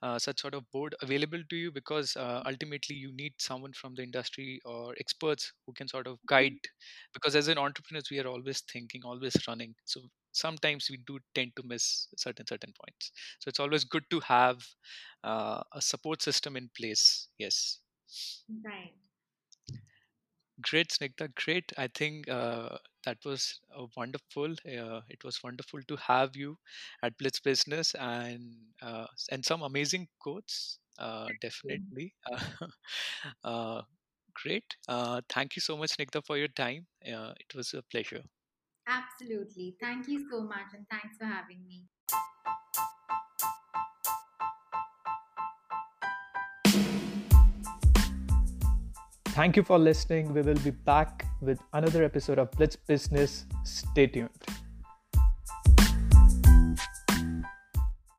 uh, 0.02 0.18
such 0.18 0.40
sort 0.40 0.54
of 0.54 0.68
board 0.72 0.96
available 1.00 1.42
to 1.50 1.56
you 1.56 1.70
because 1.70 2.16
uh, 2.16 2.42
ultimately 2.44 2.96
you 2.96 3.12
need 3.12 3.34
someone 3.38 3.72
from 3.72 3.94
the 3.94 4.02
industry 4.02 4.60
or 4.64 4.94
experts 4.98 5.52
who 5.66 5.72
can 5.74 5.86
sort 5.86 6.08
of 6.08 6.18
guide. 6.26 6.58
Because 7.14 7.36
as 7.36 7.46
an 7.48 7.58
entrepreneurs, 7.58 8.10
we 8.10 8.18
are 8.18 8.26
always 8.26 8.62
thinking, 8.72 9.02
always 9.04 9.36
running. 9.46 9.74
So 9.84 10.02
sometimes 10.38 10.88
we 10.90 10.98
do 11.06 11.18
tend 11.34 11.52
to 11.56 11.62
miss 11.64 12.08
certain 12.16 12.46
certain 12.46 12.72
points. 12.80 13.12
So 13.40 13.48
it's 13.48 13.60
always 13.60 13.84
good 13.84 14.04
to 14.10 14.20
have 14.20 14.58
uh, 15.24 15.62
a 15.72 15.82
support 15.82 16.22
system 16.22 16.56
in 16.56 16.70
place. 16.76 17.28
Yes. 17.38 17.80
Right. 18.64 18.94
Great, 20.60 20.90
Snigdha. 20.90 21.32
Great. 21.36 21.72
I 21.78 21.86
think 21.88 22.28
uh, 22.28 22.78
that 23.04 23.18
was 23.24 23.60
wonderful. 23.96 24.52
Uh, 24.66 25.02
it 25.08 25.22
was 25.24 25.42
wonderful 25.42 25.80
to 25.86 25.96
have 25.96 26.34
you 26.34 26.58
at 27.02 27.16
Blitz 27.16 27.38
Business 27.40 27.94
and 27.94 28.56
uh, 28.82 29.06
and 29.30 29.44
some 29.44 29.62
amazing 29.62 30.08
quotes. 30.20 30.78
Uh, 30.98 31.30
definitely. 31.40 32.14
Uh, 33.44 33.82
great. 34.34 34.76
Uh, 34.88 35.20
thank 35.28 35.56
you 35.56 35.62
so 35.62 35.76
much, 35.76 35.90
Snigdha, 35.96 36.24
for 36.24 36.36
your 36.38 36.48
time. 36.48 36.86
Uh, 37.06 37.32
it 37.40 37.54
was 37.54 37.74
a 37.74 37.82
pleasure. 37.82 38.22
Absolutely. 38.88 39.76
Thank 39.80 40.08
you 40.08 40.26
so 40.30 40.42
much, 40.42 40.72
and 40.74 40.86
thanks 40.90 41.16
for 41.18 41.26
having 41.26 41.62
me. 41.66 41.84
Thank 49.26 49.56
you 49.56 49.62
for 49.62 49.78
listening. 49.78 50.32
We 50.34 50.42
will 50.42 50.58
be 50.64 50.70
back 50.70 51.26
with 51.40 51.60
another 51.72 52.02
episode 52.02 52.38
of 52.38 52.50
Blitz 52.52 52.74
Business. 52.74 53.46
Stay 53.62 54.06
tuned. 54.08 54.30